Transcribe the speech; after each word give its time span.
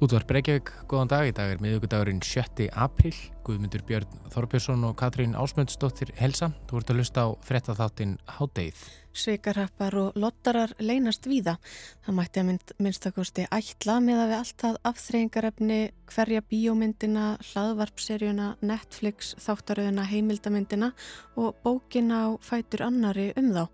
Útvarp 0.00 0.30
Reykjavík, 0.32 0.70
góðan 0.88 1.10
dag. 1.12 1.26
Í 1.28 1.32
dag 1.36 1.50
er 1.52 1.58
miðugudagurinn 1.60 2.22
7. 2.24 2.70
apríl. 2.72 3.12
Guðmundur 3.44 3.82
Björn 3.84 4.14
Þorbjörnsson 4.32 4.86
og 4.88 4.94
Katrín 4.96 5.34
Ásmundsdóttir 5.36 6.14
Helsa. 6.16 6.46
Þú 6.70 6.78
ert 6.78 6.92
að 6.94 6.96
lusta 7.02 7.24
á 7.28 7.36
frettatháttin 7.44 8.14
Hádeið. 8.24 8.78
Svikarhappar 9.12 9.98
og 10.00 10.16
lottarar 10.16 10.72
leynast 10.80 11.28
víða. 11.28 11.58
Það 12.06 12.16
mætti 12.16 12.40
að 12.40 12.48
mynd, 12.48 12.72
minnstakosti 12.80 13.44
ætla 13.52 13.98
með 14.00 14.22
að 14.22 14.32
við 14.32 14.38
alltaf 14.38 14.78
afþreyingarefni 14.88 15.78
hverja 16.14 16.44
bíómyndina, 16.48 17.26
hlaðvarpserjuna, 17.50 18.54
Netflix, 18.64 19.34
þáttaröðuna, 19.44 20.08
heimildamyndina 20.08 20.94
og 21.36 21.60
bókina 21.60 22.24
á 22.24 22.28
fætur 22.40 22.86
annari 22.88 23.34
um 23.36 23.52
þá. 23.52 23.68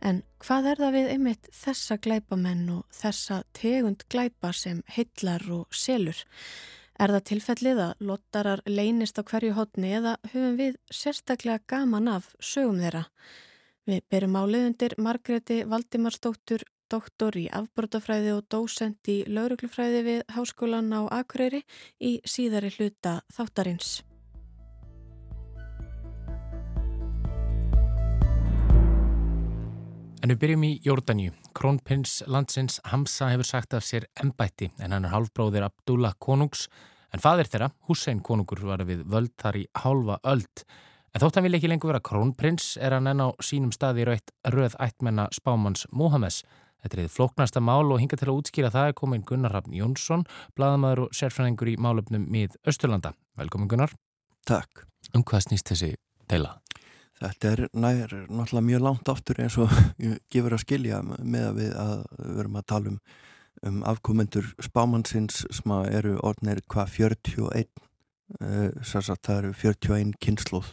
En 0.00 0.22
hvað 0.44 0.72
er 0.72 0.80
það 0.82 0.94
við 0.94 1.12
einmitt 1.14 1.48
þessa 1.54 1.96
glæpamenn 1.98 2.66
og 2.76 2.84
þessa 2.94 3.42
tegund 3.56 4.04
glæpa 4.12 4.52
sem 4.54 4.82
heillar 4.94 5.44
og 5.50 5.74
selur? 5.74 6.20
Er 6.98 7.12
það 7.14 7.26
tilfellið 7.30 7.80
að 7.82 8.00
lottarar 8.06 8.62
leynist 8.66 9.18
á 9.18 9.22
hverju 9.22 9.54
hodni 9.54 9.92
eða 9.98 10.16
höfum 10.32 10.56
við 10.58 10.78
sérstaklega 10.90 11.62
gaman 11.70 12.10
af 12.14 12.32
sögum 12.42 12.80
þeirra? 12.82 13.04
Við 13.88 14.02
berum 14.10 14.34
áliðundir 14.36 14.96
Margreti 14.98 15.62
Valdimarsdóttur, 15.64 16.66
doktor 16.90 17.36
í 17.38 17.46
afbrotafræði 17.54 18.34
og 18.34 18.44
dósend 18.50 19.10
í 19.12 19.22
lauruglufræði 19.28 20.02
við 20.04 20.20
Háskólan 20.34 20.90
á 20.94 21.06
Akureyri 21.20 21.62
í 22.02 22.18
síðari 22.26 22.72
hluta 22.74 23.20
þáttarins. 23.32 23.98
En 30.28 30.34
við 30.34 30.40
byrjum 30.42 30.64
í 30.66 30.70
Jórdaníu. 30.84 31.30
Krónprins 31.56 32.18
landsins 32.28 32.74
Hamza 32.90 33.30
hefur 33.30 33.46
sagt 33.48 33.72
af 33.72 33.86
sér 33.86 34.04
embætti 34.20 34.66
en 34.76 34.92
hann 34.92 35.06
er 35.08 35.14
halvbróðir 35.14 35.64
Abdullah 35.64 36.18
konungs 36.20 36.66
en 37.16 37.22
fadir 37.24 37.48
þeirra, 37.48 37.70
Hussein 37.88 38.20
konungur, 38.20 38.60
var 38.60 38.84
við 38.84 39.06
völd 39.08 39.32
þar 39.40 39.56
í 39.56 39.64
hálfa 39.80 40.18
öld. 40.28 40.66
En 41.16 41.24
þótt 41.24 41.40
hann 41.40 41.48
vil 41.48 41.56
ekki 41.56 41.72
lengur 41.72 41.94
vera 41.94 42.04
krónprins 42.04 42.74
er 42.76 42.98
hann 42.98 43.08
enn 43.08 43.24
á 43.24 43.32
sínum 43.40 43.72
staði 43.72 44.04
rauðt 44.04 44.36
röð 44.52 44.76
ættmenna 44.76 45.30
spámans 45.32 45.88
Mohames. 45.96 46.42
Þetta 46.84 46.98
er 46.98 47.04
þið 47.06 47.16
flóknasta 47.16 47.64
mál 47.64 47.88
og 47.88 48.04
hinga 48.04 48.20
til 48.20 48.28
að 48.28 48.42
útskýra 48.42 48.74
það 48.76 48.92
er 48.92 49.00
komin 49.00 49.24
Gunnar 49.24 49.56
Hafn 49.56 49.80
Jónsson, 49.80 50.28
bladamæður 50.60 51.06
og 51.06 51.16
sérfræðingur 51.16 51.72
í 51.72 51.80
málöfnum 51.80 52.28
mið 52.28 52.60
Östurlanda. 52.68 53.16
Velkomin 53.40 53.72
Gunnar. 53.72 53.96
Takk. 54.44 54.84
Um 55.16 55.24
hvað 55.24 55.48
snýst 55.48 55.72
þessi 55.72 55.94
deila? 56.28 56.58
Þetta 57.18 57.50
er 57.50 57.62
nær, 57.74 58.12
náttúrulega 58.30 58.66
mjög 58.68 58.84
langt 58.84 59.10
aftur 59.10 59.40
eins 59.42 59.58
og 59.58 59.72
gefur 60.32 60.54
að 60.54 60.64
skilja 60.64 61.00
með 61.02 61.48
að 61.48 61.58
við 61.58 61.72
að 61.82 62.04
verum 62.38 62.58
að 62.60 62.68
tala 62.72 62.92
um, 62.92 62.98
um 63.68 63.80
afkomendur 63.90 64.50
spámannsins 64.62 65.42
sem 65.50 65.74
eru 65.90 66.18
orðnir 66.22 66.62
hvað 66.70 66.92
41 66.94 67.66
uh, 68.38 68.68
sagt, 68.86 69.24
það 69.26 69.40
eru 69.40 69.56
41 69.64 70.14
kynnslóð 70.22 70.70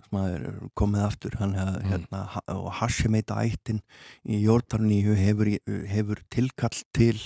sem 0.00 0.20
er 0.20 0.44
komið 0.78 1.06
aftur 1.06 1.34
hann, 1.40 1.56
mm. 1.56 1.80
hérna, 1.90 2.22
og 2.54 2.70
Hashemeita 2.78 3.40
ættin 3.44 3.82
í 4.24 4.40
Jórdarníu 4.44 5.16
hefur, 5.18 5.50
hefur 5.90 6.22
tilkall 6.32 6.84
til 6.96 7.18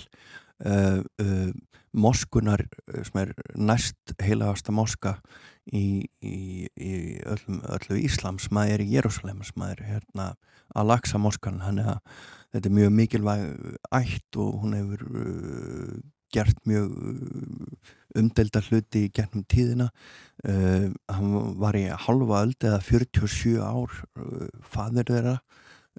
uh, 0.63 1.03
uh, 1.23 1.51
moskunar 1.95 2.65
sem 3.07 3.21
er 3.23 3.35
næst 3.55 4.15
heilagasta 4.23 4.75
moska 4.75 5.17
í, 5.71 6.07
í, 6.23 6.39
í 6.67 6.95
öllum, 7.23 7.61
öllu 7.77 7.99
Íslams, 8.03 8.51
maður 8.55 8.77
er 8.77 8.85
í 8.85 8.89
Jérúsalem 8.97 9.43
maður 9.59 9.85
er 9.85 9.93
hérna 9.93 10.33
að 10.75 10.89
lagsa 10.91 11.21
moskan. 11.23 11.63
Hann 11.63 11.79
er 11.83 11.93
að 11.95 12.01
þetta 12.55 12.71
er 12.71 12.77
mjög 12.81 12.97
mikilvæg 12.99 13.45
ætt 13.95 14.41
og 14.43 14.59
hún 14.65 14.75
hefur 14.79 15.07
uh, 15.07 15.95
gert 16.35 16.59
mjög 16.67 16.91
umdelda 18.19 18.63
hluti 18.67 19.05
gennum 19.15 19.45
tíðina. 19.47 19.87
Hann 20.43 21.35
var 21.63 21.77
í 21.79 21.85
halva 21.87 22.41
öld 22.43 22.67
eða 22.67 22.81
47 22.83 23.61
ár 23.63 23.95
fadir 24.67 25.07
þeirra 25.07 25.37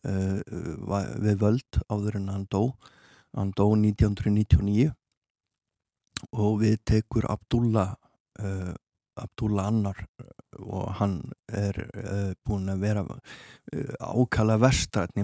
við 0.03 1.39
völd 1.39 1.79
áður 1.87 2.19
en 2.19 2.27
hann 2.33 2.43
dó 2.51 2.65
hann 3.35 3.51
dó 3.55 3.69
1999 3.75 4.89
og 6.31 6.59
við 6.63 6.79
tekur 6.87 7.27
Abdullah 7.29 7.93
uh, 8.41 8.73
Abdullah 9.15 9.67
Annar 9.71 9.99
eh, 10.19 10.31
og 10.59 10.89
hann 10.99 11.19
er 11.47 11.77
uh, 11.85 12.31
búin 12.43 12.67
að 12.71 12.81
vera 12.83 13.03
uh, 13.05 13.93
ákala 13.99 14.57
vestrætni 14.59 15.23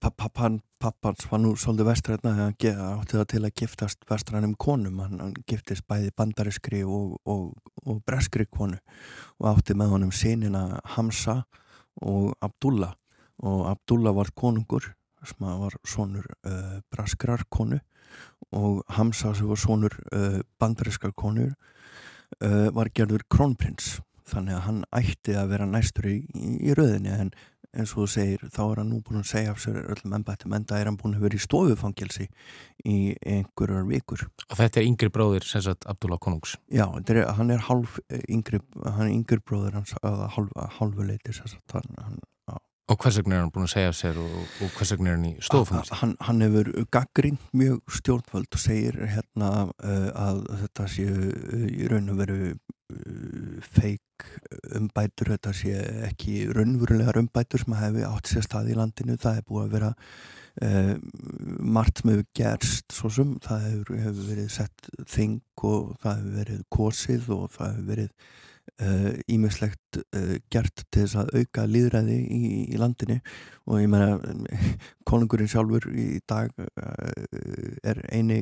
pappan 0.00 0.60
pappans 0.84 1.24
var 1.30 1.40
nú 1.40 1.54
svolítið 1.56 1.88
vestrætna 1.88 2.34
hann 2.36 2.52
átti 2.52 3.16
það 3.16 3.28
til 3.32 3.42
að 3.46 3.54
giftast 3.60 4.04
vestrænum 4.10 4.54
konum. 4.60 4.98
Hann, 5.00 5.20
hann 5.20 5.36
giftist 5.48 5.86
bæði 5.88 6.12
bandariskri 6.16 6.82
og, 6.84 7.16
og, 7.24 7.54
og 7.86 8.02
breskri 8.04 8.44
konu 8.44 8.76
og 9.40 9.48
átti 9.54 9.76
með 9.78 9.94
honum 9.94 10.12
sinina 10.12 10.66
Hamza 10.96 11.40
og 12.02 12.34
Abdullah. 12.44 12.92
Og 13.44 13.64
Abdullah 13.70 14.14
var 14.14 14.34
konungur 14.36 14.92
sem 15.28 15.46
var 15.64 15.76
sonur 15.88 16.26
uh, 16.46 16.78
breskrar 16.92 17.44
konu 17.50 17.80
og 18.54 18.82
Hamza 18.94 19.32
sem 19.34 19.48
var 19.50 19.58
sonur 19.58 19.94
bandariskar 20.60 21.14
konur 21.18 21.54
uh, 22.42 22.68
var 22.74 22.90
gerður 22.94 23.24
krónprins. 23.30 23.98
Þannig 24.24 24.56
að 24.56 24.62
hann 24.68 24.84
ætti 24.96 25.34
að 25.36 25.50
vera 25.52 25.66
næstur 25.68 26.06
í, 26.08 26.20
í, 26.32 26.72
röðinni 26.76 27.12
en 27.12 27.34
eins 27.74 27.90
og 27.92 28.04
þú 28.04 28.06
segir 28.12 28.44
þá 28.54 28.60
er 28.64 28.80
hann 28.80 28.92
nú 28.92 29.00
búin 29.04 29.20
að 29.20 29.26
segja 29.32 29.52
af 29.52 29.60
sér 29.60 29.80
öllum 29.82 30.14
ennbættum 30.16 30.54
en 30.56 30.64
það 30.70 30.80
er 30.80 30.88
hann 30.88 30.98
búin 31.00 31.16
að 31.18 31.26
vera 31.26 31.36
í 31.36 31.42
stofufangilsi 31.42 32.26
í 32.88 32.96
einhverjar 33.20 33.88
vikur. 33.88 34.22
Og 34.46 34.60
þetta 34.60 34.80
er 34.80 34.88
yngri 34.88 35.10
bróðir 35.12 35.48
sem 35.48 35.64
sagt 35.66 35.88
Abdullah 35.90 36.22
Konungs. 36.22 36.54
Já, 36.72 36.86
er, 36.86 37.24
hann 37.36 37.52
er 37.52 37.66
halv 37.66 37.98
yngri, 38.22 38.62
hann 38.86 39.08
er 39.08 39.12
yngri 39.12 39.42
bróðir 39.42 39.76
hans 39.80 39.96
að 40.00 40.24
halvuleiti 40.78 41.34
hann, 41.74 41.90
hann 41.98 42.22
Og 42.92 42.98
hvers 43.00 43.16
vegna 43.16 43.38
er 43.38 43.40
hann 43.40 43.52
búin 43.52 43.64
að 43.64 43.72
segja 43.72 43.90
af 43.90 43.96
sér 43.96 44.18
og, 44.20 44.32
og 44.60 44.72
hvers 44.76 44.90
vegna 44.92 45.08
er 45.08 45.14
hann 45.16 45.28
í 45.30 45.32
stofangilsi? 45.46 45.96
Hann, 46.02 46.10
hann 46.26 46.44
hefur 46.44 46.68
gaggrínt 46.92 47.46
mjög 47.56 47.96
stjórnvöld 47.96 48.58
og 48.58 48.60
segir 48.60 48.98
hérna 49.08 49.50
uh, 49.72 50.10
að 50.12 50.42
þetta 50.60 50.88
sé 50.92 51.06
uh, 51.08 51.64
í 51.64 51.88
raun 51.88 52.12
og 52.12 52.20
veru 52.20 52.38
uh, 52.52 53.56
feik 53.64 54.28
umbætur, 54.76 55.32
þetta 55.32 55.56
sé 55.56 55.80
ekki 56.10 56.36
raunverulegar 56.52 57.22
umbætur 57.22 57.64
sem 57.64 57.76
hefur 57.80 58.08
átt 58.10 58.30
sér 58.34 58.44
stað 58.44 58.72
í 58.74 58.76
landinu, 58.76 59.16
það 59.20 59.40
hefur 59.40 59.50
búin 59.54 59.68
að 59.68 59.76
vera 59.78 59.94
margt 61.74 61.98
sem 61.98 62.12
hefur 62.12 62.26
gerst 62.38 62.92
svo 62.94 63.08
sem, 63.10 63.32
það 63.42 63.64
hefur, 63.64 63.96
hefur 64.04 64.28
verið 64.28 64.52
sett 64.54 64.90
þing 65.10 65.40
og 65.66 65.96
það 66.04 66.20
hefur 66.20 66.36
verið 66.36 66.60
kosið 66.76 67.32
og 67.34 67.48
það 67.56 67.72
hefur 67.72 67.88
verið 67.88 68.12
ímislegt 69.30 69.98
uh, 70.00 70.04
uh, 70.18 70.36
gert 70.50 70.84
til 70.90 71.04
þess 71.04 71.18
að 71.20 71.32
auka 71.40 71.66
líðræði 71.68 72.16
í, 72.16 72.40
í 72.74 72.80
landinu 72.80 73.18
og 73.68 73.82
ég 73.82 73.90
meina 73.92 74.16
konungurinn 75.08 75.50
sjálfur 75.50 75.86
í 75.92 76.20
dag 76.28 76.50
uh, 76.58 77.76
er 77.84 78.00
eini 78.10 78.40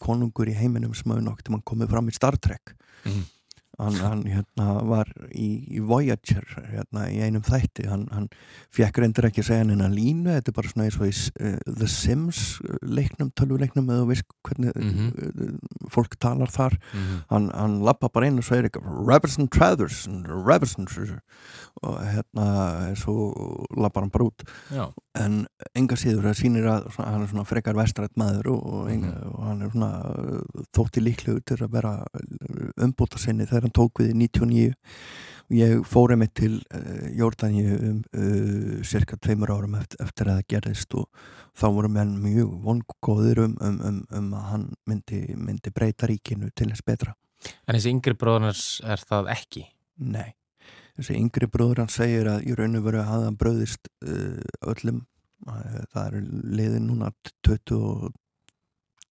konungur 0.00 0.48
í 0.48 0.56
heiminum 0.56 0.96
sem 0.96 1.12
hafa 1.12 1.24
nokt 1.24 1.44
til 1.46 1.54
mann 1.54 1.66
komið 1.66 1.92
fram 1.92 2.08
í 2.08 2.16
Star 2.16 2.38
Trek 2.40 2.74
mm. 3.04 3.22
Hann, 3.78 3.96
hann 4.02 4.22
hérna, 4.28 4.66
var 4.88 5.10
í, 5.30 5.48
í 5.70 5.80
Voyager 5.84 6.44
hérna, 6.70 7.06
í 7.12 7.20
einum 7.24 7.44
þætti 7.46 7.86
hann, 7.88 8.06
hann 8.12 8.28
fekk 8.74 9.00
reyndir 9.00 9.28
ekki 9.30 9.44
að 9.44 9.48
segja 9.50 9.64
hann 9.64 9.84
að 9.84 9.96
línu 9.96 10.34
þetta 10.34 10.52
er 10.52 10.56
bara 10.58 10.72
svona 10.72 10.88
eins 10.88 10.98
og 11.00 11.06
í 11.06 11.14
uh, 11.14 11.56
The 11.68 11.88
Sims 11.90 12.42
uh, 12.64 12.76
leiknum, 12.84 13.32
tölvuleiknum 13.38 13.90
eða 13.94 14.08
veist 14.10 14.26
hvernig 14.46 14.74
mm 14.74 14.90
-hmm. 14.90 15.30
uh, 15.46 15.88
fólk 15.92 16.18
talar 16.20 16.50
þar 16.52 16.76
mm 16.76 17.00
-hmm. 17.00 17.22
hann, 17.30 17.50
hann 17.54 17.78
lappa 17.86 18.08
bara 18.12 18.26
inn 18.26 18.38
og 18.38 18.44
segir 18.44 18.68
eitthvað 18.68 19.06
Robertson 19.08 19.48
Trathers 19.48 20.06
Robertson 20.26 20.88
og 21.82 21.96
hérna 22.02 22.94
svo 22.96 23.32
lappar 23.76 24.02
hann 24.02 24.10
bara 24.10 24.24
út 24.24 24.42
Já. 24.70 24.92
en 25.14 25.46
enga 25.74 25.96
síður 25.96 26.28
það 26.28 26.40
sýnir 26.40 26.66
að 26.66 26.90
svona, 26.92 27.10
hann 27.10 27.22
er 27.22 27.28
svona 27.28 27.44
frekar 27.44 27.76
vestrætt 27.76 28.16
maður 28.16 28.50
og, 28.52 28.66
og, 28.66 28.90
enga, 28.90 29.14
-hmm. 29.14 29.34
og 29.34 29.44
hann 29.46 29.62
er 29.62 29.70
svona 29.70 29.90
þótti 30.76 31.00
líklegur 31.00 31.40
til 31.46 31.56
að 31.62 31.72
vera 31.72 32.04
umbúta 32.76 33.18
sinni 33.18 33.46
þegar 33.46 33.69
hann 33.70 33.76
tók 33.78 34.02
við 34.02 34.14
í 34.14 34.18
99 34.26 34.72
og 35.50 35.56
ég 35.58 35.80
fór 35.88 36.14
einmitt 36.14 36.34
til 36.38 36.60
uh, 36.70 37.06
Jórdaníu 37.18 37.76
um 37.88 38.02
uh, 38.14 38.82
cirka 38.86 39.18
tveimur 39.18 39.50
árum 39.50 39.74
eftir, 39.80 39.98
eftir 40.04 40.30
að 40.30 40.38
það 40.38 40.50
gerðist 40.54 40.94
og 40.98 41.08
þá 41.58 41.66
voru 41.74 41.90
menn 41.90 42.12
mjög 42.22 42.52
vongóðir 42.66 43.42
um, 43.46 43.56
um, 43.58 43.80
um, 43.88 44.00
um 44.14 44.28
að 44.38 44.46
hann 44.52 44.68
myndi, 44.86 45.22
myndi 45.34 45.72
breyta 45.74 46.06
ríkinu 46.10 46.52
til 46.54 46.70
þess 46.70 46.86
betra. 46.86 47.16
En 47.66 47.74
þessi 47.74 47.90
yngri 47.90 48.14
bróðurnars 48.20 48.64
er 48.86 49.02
það 49.10 49.32
ekki? 49.34 49.64
Nei, 50.06 50.36
þessi 50.98 51.18
yngri 51.18 51.50
bróður 51.50 51.82
hann 51.82 51.92
segir 51.92 52.30
að 52.30 52.46
í 52.46 52.56
raun 52.58 52.78
og 52.78 52.86
veru 52.86 53.02
að 53.02 53.10
hann 53.16 53.40
bröðist 53.40 53.90
uh, 54.06 54.38
öllum, 54.70 55.04
það 55.40 56.02
er 56.04 56.18
liðin 56.60 56.90
núna 56.90 57.10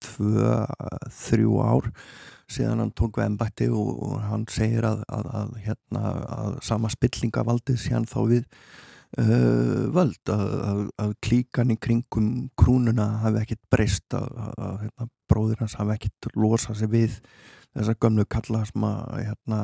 22-3 0.06 1.50
ár 1.64 1.92
síðan 2.50 2.84
hann 2.84 2.94
tók 2.98 3.20
við 3.20 3.28
ennbætti 3.28 3.70
og, 3.74 4.18
hann 4.26 4.46
segir 4.50 4.88
að, 4.90 5.04
að, 5.14 5.32
að, 5.42 5.56
hérna, 5.66 6.04
að 6.36 6.60
sama 6.66 6.92
spillingavaldið 6.94 7.82
síðan 7.84 8.08
þá 8.10 8.20
við 8.32 8.44
uh, 9.22 9.86
völd 9.96 10.34
að, 10.34 11.14
klíkan 11.26 11.74
í 11.74 11.78
kringum 11.82 12.50
krúnuna 12.60 13.10
hafi 13.26 13.44
ekkit 13.44 13.62
breyst 13.72 14.18
að, 14.18 14.30
hérna, 14.86 15.10
bróðir 15.30 15.64
hans 15.64 15.78
hafi 15.80 15.98
ekkit 15.98 16.32
losað 16.36 16.82
sig 16.82 16.94
við 16.94 17.20
þessar 17.78 18.00
gömlu 18.02 18.26
kalla 18.26 18.64
sem 18.66 18.86
að 18.88 19.28
hérna 19.28 19.60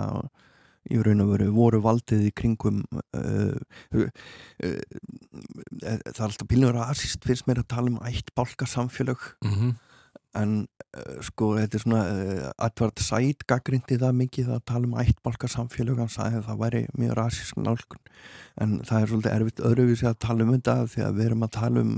í 0.94 1.00
raun 1.02 1.24
og 1.24 1.32
veru 1.32 1.48
voru 1.56 1.80
valdið 1.82 2.28
í 2.28 2.34
kringum 2.38 2.84
uh, 2.94 3.56
uh, 3.98 4.06
uh, 4.62 4.76
það 5.82 6.12
er 6.12 6.28
alltaf 6.28 6.50
bílunur 6.52 6.78
að 6.78 6.92
assist 6.94 7.26
fyrst 7.26 7.50
mér 7.50 7.64
að 7.64 7.72
tala 7.74 7.90
um 7.90 7.98
ætt 8.06 8.30
bálka 8.38 8.70
samfélag 8.70 9.32
mm 9.42 9.56
-hmm 9.56 9.74
en 10.36 10.54
uh, 10.66 11.18
sko 11.26 11.52
þetta 11.58 11.78
er 11.78 11.84
svona 11.84 12.02
uh, 12.12 12.48
Edvard 12.68 13.02
Said 13.04 13.44
gaggrindi 13.50 13.98
það 14.02 14.18
mikið 14.20 14.52
að 14.56 14.64
tala 14.72 14.90
um 14.90 14.96
ættbalka 15.02 15.50
samfélag 15.52 16.02
hann 16.02 16.12
sagði 16.12 16.42
að 16.42 16.48
það 16.50 16.62
væri 16.64 16.82
mjög 17.00 17.14
rasísk 17.20 17.60
nálgun 17.62 18.02
en 18.64 18.78
það 18.88 19.02
er 19.02 19.12
svolítið 19.12 19.36
erfitt 19.36 19.62
öðruvísi 19.70 20.08
að 20.10 20.18
tala 20.26 20.46
um 20.46 20.54
þetta 20.54 20.76
því 20.94 21.06
að 21.06 21.20
við 21.20 21.30
erum 21.30 21.46
að 21.48 21.54
tala 21.58 21.84
um 21.84 21.94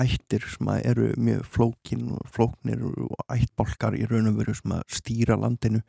ættir 0.00 0.48
sem 0.54 0.72
eru 0.78 1.12
mjög 1.28 1.46
flókin 1.56 2.10
og 2.16 2.32
flóknir 2.34 2.84
og 2.88 3.22
ættbalkar 3.34 3.98
í 3.98 4.08
raun 4.08 4.32
og 4.32 4.40
veru 4.40 4.56
sem 4.56 4.74
að 4.78 4.98
stýra 4.98 5.38
landinu 5.40 5.84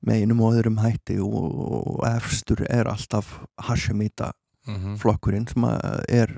með 0.00 0.24
einum 0.24 0.44
og 0.44 0.58
öðrum 0.58 0.82
hætti 0.82 1.18
og, 1.24 1.48
og 1.78 2.04
efstur 2.08 2.64
er 2.68 2.90
alltaf 2.90 3.38
Hashemita 3.68 4.32
mm 4.68 4.76
-hmm. 4.76 4.96
flokkurinn 4.96 5.48
sem 5.48 5.64
er 6.08 6.36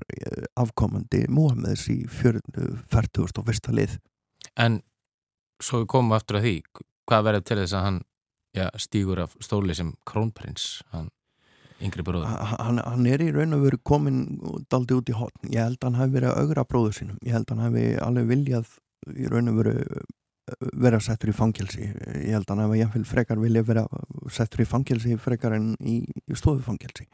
afkomandi 0.57 1.27
Mohameds 1.29 1.89
í 1.89 2.07
40. 2.09 3.39
og 3.39 3.47
fyrsta 3.47 3.73
lið 3.73 3.99
En 4.57 4.81
svo 5.65 5.83
við 5.83 5.91
komum 5.95 6.17
aftur 6.17 6.41
að 6.41 6.47
því 6.49 6.55
hvað 7.11 7.27
verður 7.27 7.47
til 7.49 7.59
þess 7.63 7.77
að 7.77 7.87
hann 7.87 8.03
já, 8.57 8.67
stígur 8.79 9.25
af 9.25 9.35
stóli 9.43 9.77
sem 9.77 9.95
krónprins 10.09 10.69
hann 10.95 11.11
yngri 11.81 12.05
bróður 12.05 12.29
hann, 12.29 12.81
hann 12.85 13.09
er 13.09 13.23
í 13.25 13.31
raun 13.35 13.57
og 13.57 13.65
veru 13.65 13.81
komin 13.87 14.23
daldi 14.73 14.97
út 14.99 15.11
í 15.11 15.17
hotn, 15.17 15.49
ég 15.53 15.65
held 15.65 15.81
að 15.81 15.89
hann 15.89 16.01
hafi 16.01 16.17
verið 16.19 16.33
að 16.33 16.41
augra 16.45 16.67
bróður 16.69 16.97
sínum, 16.99 17.21
ég 17.25 17.37
held 17.37 17.49
að 17.49 17.57
hann 17.57 17.67
hafi 17.69 17.85
alveg 18.05 18.31
viljað 18.35 18.75
í 19.17 19.31
raun 19.33 19.53
og 19.53 19.61
veru 19.63 19.77
vera 20.59 21.01
settur 21.03 21.33
í 21.33 21.37
fangelsi. 21.37 21.87
Ég 21.87 22.35
held 22.35 22.47
að 22.47 22.53
hann 22.55 22.65
hefði 22.67 22.83
jáfnveil 22.83 23.09
frekar 23.09 23.41
vilja 23.43 23.65
vera 23.67 23.87
settur 24.33 24.65
í 24.65 24.69
fangelsi 24.69 25.17
frekar 25.21 25.57
en 25.57 25.73
í, 25.81 26.01
stofufangelsi. 26.37 27.07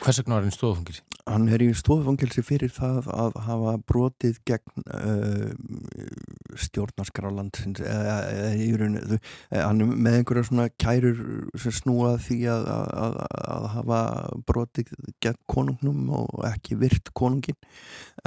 Hvers 0.00 0.20
vegna 0.22 0.36
var 0.36 0.44
hann 0.44 0.52
í 0.52 0.56
stofufangelsi? 0.56 1.04
Hann 1.26 1.48
er 1.52 1.62
í 1.64 1.70
stofufangelsi 1.76 2.44
fyrir 2.46 2.72
það 2.74 3.10
að 3.12 3.38
hafa 3.46 3.76
brotið 3.90 4.40
gegn 4.48 4.84
uh, 4.86 5.50
stjórnarskrálandsins 6.58 7.82
eða 7.84 8.16
í 8.56 8.70
rauninu 8.78 9.18
hann 9.50 9.82
er 9.82 9.90
með 9.90 10.18
einhverja 10.20 10.48
svona 10.48 10.66
kærur 10.80 11.20
sem 11.60 11.74
snúa 11.74 12.14
því 12.22 12.40
að, 12.52 12.68
að, 12.70 13.18
að 13.54 13.68
hafa 13.76 14.00
brotið 14.48 14.92
gegn 15.22 15.40
konungnum 15.50 16.10
og 16.20 16.44
ekki 16.50 16.78
virt 16.80 17.12
konungin 17.16 17.58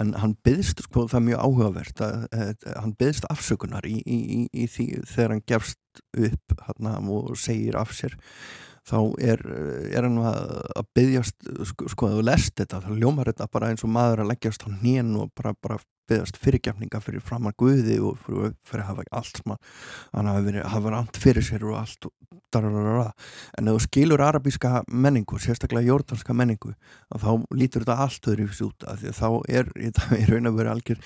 en 0.01 0.13
hann 0.19 0.35
byðst, 0.45 0.83
sko 0.87 1.05
það 1.11 1.19
er 1.19 1.25
mjög 1.27 1.45
áhugavert 1.47 2.03
að, 2.05 2.25
að, 2.33 2.67
hann 2.81 2.93
byðst 2.99 3.29
afsökunar 3.33 3.87
í, 3.89 3.99
í, 4.03 4.19
í 4.49 4.67
því 4.71 4.87
þegar 5.09 5.35
hann 5.35 5.47
gefst 5.53 6.03
upp 6.17 6.55
hérna, 6.67 6.97
og 7.13 7.33
segir 7.39 7.77
af 7.79 7.93
sér 7.95 8.17
þá 8.83 8.97
er, 9.23 9.43
er 9.93 10.07
hann 10.07 10.19
að, 10.27 10.55
að 10.75 10.87
byggjast, 10.97 11.49
sko, 11.71 11.89
sko 11.93 12.09
að 12.09 12.17
þú 12.17 12.25
lest 12.27 12.55
þetta 12.59 12.81
þá 12.83 12.89
ljómar 12.99 13.31
þetta 13.31 13.49
bara 13.53 13.71
eins 13.71 13.85
og 13.85 13.93
maður 13.95 14.23
að 14.23 14.33
leggjast 14.33 14.65
á 14.67 14.69
nén 14.73 15.13
og 15.19 15.31
bara, 15.37 15.53
bara 15.63 15.79
byggast 16.09 16.39
fyrirgefninga 16.41 17.01
fyrir 17.03 17.23
framar 17.23 17.55
Guði 17.59 17.99
og 18.03 18.19
fyrir, 18.23 18.55
fyrir 18.67 18.85
að 18.85 18.91
hafa 18.91 19.07
allt 19.21 19.41
sem 19.41 19.55
hann 19.55 20.31
hafa 20.31 20.45
verið, 20.47 20.67
hafa 20.73 20.95
amt 20.99 21.19
fyrir 21.21 21.45
sér 21.45 21.67
og 21.69 21.79
allt 21.81 22.11
dararara. 22.53 23.11
en 23.57 23.67
ef 23.67 23.77
þú 23.77 23.81
skilur 23.87 24.21
arabíska 24.23 24.83
menningu, 24.87 25.39
sérstaklega 25.41 25.89
jórdanska 25.89 26.35
menningu, 26.37 26.73
þá 27.09 27.31
lítur 27.55 27.85
þetta 27.85 27.97
allt 28.05 28.29
öðru 28.29 28.47
fyrst 28.49 28.65
út, 28.67 28.85
af 28.89 29.01
því 29.01 29.11
að 29.11 29.17
þá 29.19 29.29
er 29.59 29.71
í 30.19 30.25
raun 30.29 30.49
að 30.49 30.59
vera 30.59 30.75
algjör 30.75 31.01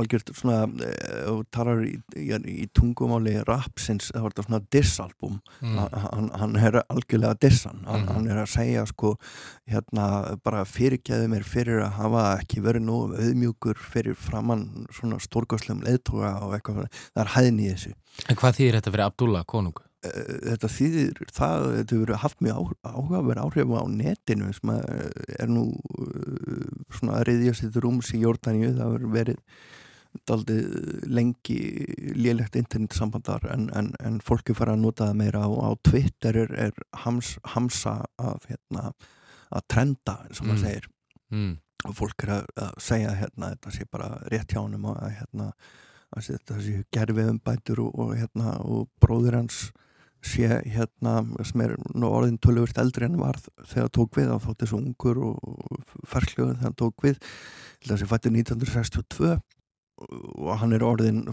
algjör 0.00 0.24
svona, 0.30 0.58
ef 0.86 1.28
þú 1.28 1.36
talar 1.54 1.82
í, 1.86 1.94
í, 2.16 2.26
í 2.64 2.66
tungumáli 2.76 3.36
rapsins, 3.48 4.10
þá 4.12 4.20
er 4.22 4.28
þetta 4.28 4.46
svona 4.48 4.62
dissalbum 4.76 5.38
mm. 5.60 5.80
hann, 6.06 6.30
hann 6.40 6.58
er 6.60 6.80
algjörlega 6.84 7.40
dissan, 7.46 7.82
hann, 7.88 8.06
mm. 8.06 8.12
hann 8.14 8.30
er 8.32 8.42
að 8.44 8.52
segja 8.56 8.86
sko, 8.90 9.14
hérna, 9.70 10.08
bara 10.46 10.64
fyrirgeðu 10.68 11.30
mér 11.32 11.46
fyrir 11.46 11.84
að 11.84 11.96
hafa 12.00 12.26
ekki 12.40 12.64
verið 12.64 12.86
nú 12.88 13.02
auðmjúkur 13.16 13.80
fyrir 13.96 14.16
framann 14.20 14.86
svona 14.94 15.18
stórgóðslegum 15.22 15.84
leðtoga 15.86 16.36
og 16.44 16.56
eitthvað, 16.56 16.86
það 17.12 17.24
er 17.24 17.34
hæðin 17.34 17.60
í 17.62 17.68
þessu. 17.72 17.92
En 18.26 18.40
hvað 18.40 18.58
þýðir 18.60 18.78
þetta 18.78 18.94
fyrir 18.94 19.06
Abdullah 19.06 19.46
konung? 19.48 19.82
Eh, 20.06 20.34
þetta 20.50 20.70
þýðir 20.72 21.22
það, 21.34 21.70
þetta 21.78 22.00
verður 22.02 22.22
haft 22.24 22.44
mjög 22.44 22.74
áhugaverð 22.84 23.42
áhrif 23.44 23.72
á 23.72 23.84
netinu 23.92 24.52
sem 24.56 24.74
er 24.76 25.50
nú 25.50 25.64
eh, 25.72 26.68
svona 26.98 27.18
að 27.20 27.26
reyðja 27.30 27.56
sér 27.60 27.80
rúms 27.84 28.12
í 28.16 28.22
Jórdaníu, 28.22 28.74
það 28.76 28.94
verður 28.96 29.16
verið 29.16 29.42
aldrei 30.32 30.62
lengi 31.12 31.58
lélegt 32.16 32.56
internetsambandar 32.56 33.42
en, 33.52 33.66
en, 33.76 33.90
en 34.00 34.16
fólki 34.24 34.54
fara 34.56 34.72
að 34.72 34.86
nota 34.86 35.10
það 35.10 35.18
meira 35.20 35.42
og 35.44 35.58
á 35.60 35.70
Twitter 35.84 36.38
er, 36.40 36.54
er 36.68 36.86
hams, 37.02 37.34
hamsa 37.52 37.98
að, 38.16 38.48
hérna, 38.48 38.86
að 39.52 39.66
trenda 39.74 40.16
eins 40.24 40.40
og 40.40 40.48
maður 40.48 40.56
mm. 40.56 40.64
segir 40.64 40.90
mm 41.34 41.54
og 41.86 41.96
fólk 41.96 42.26
er 42.26 42.36
að, 42.38 42.46
að 42.66 42.76
segja 42.82 43.16
hérna 43.16 43.52
þetta 43.54 43.74
sé 43.74 43.88
bara 43.90 44.12
rétt 44.32 44.52
hjá 44.52 44.62
hann 44.62 44.88
að 44.92 45.10
hérna 45.20 45.50
að 46.16 46.28
þetta 46.30 46.60
sé 46.62 46.76
gerfið 46.94 47.32
um 47.32 47.42
bætur 47.42 47.82
og, 47.86 47.98
og 47.98 48.14
hérna 48.16 48.54
og 48.64 48.86
bróður 49.02 49.40
hans 49.40 49.66
sé 50.26 50.48
hérna 50.48 51.18
sem 51.46 51.62
er 51.62 51.76
nú 51.94 52.10
orðin 52.10 52.38
tölvöld 52.42 52.78
eldri 52.80 53.06
en 53.06 53.18
var 53.20 53.38
þegar 53.64 53.92
tók 53.94 54.18
við 54.18 54.32
þá 54.32 54.48
þessu 54.62 54.78
ungur 54.80 55.20
og 55.28 55.84
ferkljóð 56.08 56.56
þegar 56.62 56.78
tók 56.80 57.04
við. 57.06 57.20
Þessi 57.86 58.08
fætti 58.10 58.32
1962 58.32 59.36
og 59.96 60.50
hann 60.60 60.74
er 60.76 60.84
orðin 60.84 61.24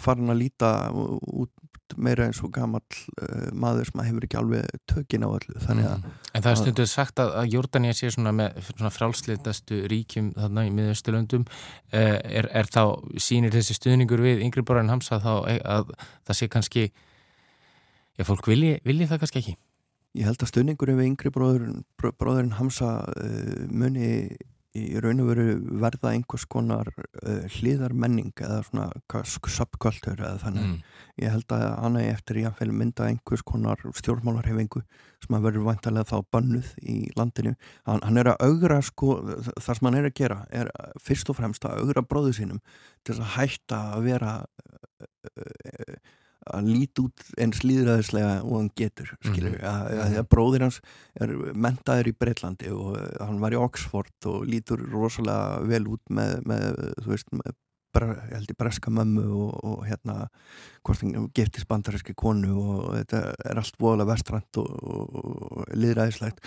farin 0.00 0.32
að 0.32 0.40
líta 0.42 0.72
út 0.92 1.52
meira 2.00 2.26
eins 2.28 2.40
og 2.44 2.52
gammal 2.54 2.82
uh, 3.20 3.50
maður 3.52 3.90
sem 3.90 4.02
hefur 4.06 4.26
ekki 4.26 4.38
alveg 4.40 4.78
tökin 4.90 5.26
á 5.26 5.28
allu 5.28 5.56
mm. 5.60 6.06
En 6.34 6.44
það 6.44 6.50
er 6.50 6.60
stunduð 6.60 6.88
sagt 6.90 7.20
að, 7.22 7.32
að 7.40 7.50
Jordania 7.54 7.96
sé 7.96 8.10
svona 8.14 8.32
með 8.34 8.56
svona 8.70 8.92
frálslitastu 8.94 9.82
ríkjum 9.92 10.32
þarna 10.38 10.64
í 10.66 10.72
miðausturlöndum. 10.74 11.44
Uh, 11.92 12.16
er, 12.24 12.48
er 12.50 12.70
þá 12.70 12.82
sínir 13.20 13.54
þessi 13.54 13.76
stuðningur 13.78 14.24
við 14.24 14.42
yngri 14.46 14.64
borðin 14.66 14.92
Hamsa 14.94 15.20
þá 15.22 15.32
e, 15.50 15.58
að 15.60 15.92
það 16.24 16.40
sé 16.40 16.50
kannski 16.52 16.86
já 18.14 18.26
fólk 18.26 18.48
vilji, 18.50 18.78
vilji 18.86 19.10
það 19.10 19.22
kannski 19.24 19.42
ekki? 19.42 19.56
Ég 20.14 20.28
held 20.30 20.42
að 20.42 20.50
stuðningur 20.52 20.94
við 20.94 21.08
yngri 21.10 21.34
bróðurinn 21.34 21.80
bróðurinn 22.00 22.56
Hamsa 22.58 22.96
uh, 23.12 23.64
muni 23.70 24.10
í 24.74 24.98
raun 24.98 25.22
og 25.22 25.28
veru 25.30 25.44
verða 25.82 26.10
einhvers 26.14 26.44
konar 26.50 26.88
uh, 26.96 27.44
hlýðarmenning 27.56 28.32
eða 28.42 28.62
svona 28.66 28.88
subkultur 29.22 30.18
eða 30.18 30.40
þannig 30.42 30.64
mm. 30.66 30.96
ég 31.22 31.34
held 31.34 31.54
að 31.54 31.64
hann 31.84 31.98
er 32.00 32.08
eftir 32.10 32.40
í 32.40 32.46
að 32.48 32.72
mynda 32.74 33.06
einhvers 33.06 33.44
konar 33.46 33.84
stjórnmálarhefingu 34.00 34.82
sem 35.24 35.38
að 35.38 35.46
verður 35.46 35.68
vantarlega 35.68 36.10
þá 36.10 36.32
bannuð 36.34 36.72
í 36.82 36.96
landinu 37.14 37.54
hann, 37.86 38.02
hann 38.02 38.20
er 38.20 38.32
að 38.34 38.42
augra 38.48 38.80
sko 38.84 39.20
það 39.54 39.70
sem 39.70 39.88
hann 39.88 40.00
er 40.00 40.10
að 40.10 40.18
gera 40.18 40.40
er 40.50 40.72
fyrst 41.02 41.30
og 41.30 41.38
fremst 41.38 41.68
að 41.68 41.84
augra 41.84 42.02
bróðu 42.02 42.34
sínum 42.40 42.60
til 43.06 43.16
að 43.20 43.32
hætta 43.38 43.80
að 43.94 44.10
vera 44.10 44.36
uh, 44.42 45.06
uh, 45.38 45.96
að 46.52 46.70
líti 46.70 47.04
út 47.04 47.26
eins 47.40 47.62
líðræðislega 47.64 48.36
og 48.42 48.56
hann 48.58 48.70
getur 48.76 49.12
skilur, 49.24 49.56
mm 49.58 49.64
að, 49.64 49.90
að, 50.04 50.16
að 50.20 50.30
bróðir 50.34 50.66
hans 50.66 50.80
er 51.20 51.34
mentaður 51.66 52.10
í 52.10 52.16
Breitlandi 52.18 52.72
og 52.74 52.98
hann 53.20 53.40
var 53.42 53.54
í 53.54 53.60
Oxford 53.60 54.30
og 54.30 54.46
lítur 54.48 54.82
rosalega 54.92 55.62
vel 55.68 55.84
út 55.94 56.02
með, 56.12 56.40
með 56.48 56.66
þú 57.04 57.14
veist, 57.14 57.30
með 57.34 57.54
bara, 57.94 58.14
ég 58.28 58.38
held 58.38 58.52
í 58.52 58.56
breska 58.58 58.92
mömmu 58.92 59.24
og, 59.30 59.52
og 59.64 59.84
hérna 59.88 60.16
giftist 61.36 61.68
bandaríski 61.70 62.14
konu 62.18 62.56
og 62.60 62.80
þetta 62.96 63.20
er 63.46 63.60
allt 63.60 63.78
voðalega 63.80 64.10
vestrænt 64.10 64.60
og, 64.60 64.72
og 65.20 65.70
liðræðislegt 65.78 66.42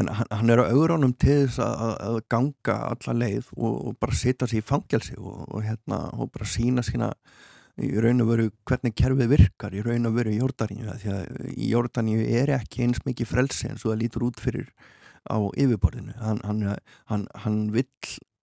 en 0.00 0.10
hann, 0.20 0.30
hann 0.32 0.54
er 0.54 0.64
á 0.64 0.70
augrónum 0.70 1.14
til 1.20 1.44
þess 1.44 1.60
að, 1.64 1.94
að 2.08 2.18
ganga 2.32 2.78
alla 2.88 3.18
leið 3.22 3.52
og, 3.56 3.76
og 3.90 4.00
bara 4.00 4.18
setja 4.22 4.48
sér 4.48 4.62
í 4.62 4.66
fangelsi 4.72 5.18
og 5.20 5.60
hérna 5.66 6.06
og 6.16 6.32
bara 6.34 6.48
sína 6.48 6.84
sína 6.86 7.12
í 7.78 7.90
raun 8.02 8.22
og 8.24 8.30
veru 8.32 8.46
hvernig 8.68 8.94
kerfið 8.98 9.32
virkar 9.32 9.74
í 9.76 9.82
raun 9.84 10.08
og 10.08 10.16
veru 10.16 10.32
í 10.34 10.38
Jórdaníu 10.40 10.94
því 11.00 11.12
að 11.14 11.42
í 11.54 11.68
Jórdaníu 11.72 12.24
er 12.40 12.54
ekki 12.58 12.86
eins 12.86 13.02
mikið 13.06 13.30
frelsi 13.30 13.68
eins 13.70 13.84
og 13.84 13.92
það 13.92 14.00
lítur 14.02 14.26
út 14.28 14.42
fyrir 14.42 14.70
á 15.28 15.38
yfirborðinu. 15.38 16.16
Hann, 16.22 16.40
hann, 16.46 16.62
hann, 17.10 17.26
hann 17.44 17.58
vill 17.74 17.86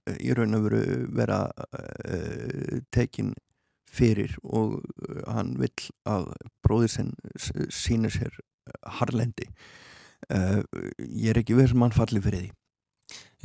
eh, 0.08 0.18
í 0.20 0.36
raun 0.38 0.58
og 0.58 0.68
veru 0.68 0.82
vera 1.16 1.40
uh, 1.50 2.82
tekin 2.96 3.34
fyrir 3.96 4.36
og 4.44 4.80
eh, 5.08 5.24
hann 5.32 5.56
vill 5.62 5.90
að 6.10 6.30
bróðir 6.66 6.94
sinn 6.98 7.14
sínir 7.74 8.14
sér 8.14 8.36
harlendi 9.00 9.48
uh, 10.32 10.62
ég 11.00 11.32
er 11.34 11.42
ekki 11.42 11.58
verið 11.58 11.76
sem 11.76 11.88
hann 11.88 11.96
falli 11.96 12.24
fyrir 12.24 12.46
því. 12.46 12.54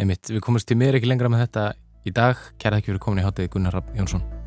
Einmitt, 0.00 0.30
við 0.32 0.44
komumst 0.44 0.70
til 0.70 0.78
mér 0.80 0.97
ekki 0.99 1.11
lengra 1.11 1.32
með 1.32 1.47
þetta 1.47 1.70
í 2.09 2.12
dag, 2.16 2.44
kæra 2.61 2.80
ekki 2.80 2.94
fyrir 2.94 3.04
komin 3.04 3.25
í 3.25 3.26
hátegi 3.26 3.52
Gunnar 3.52 3.76
Rapp 3.76 3.92
Jónsson 3.97 4.39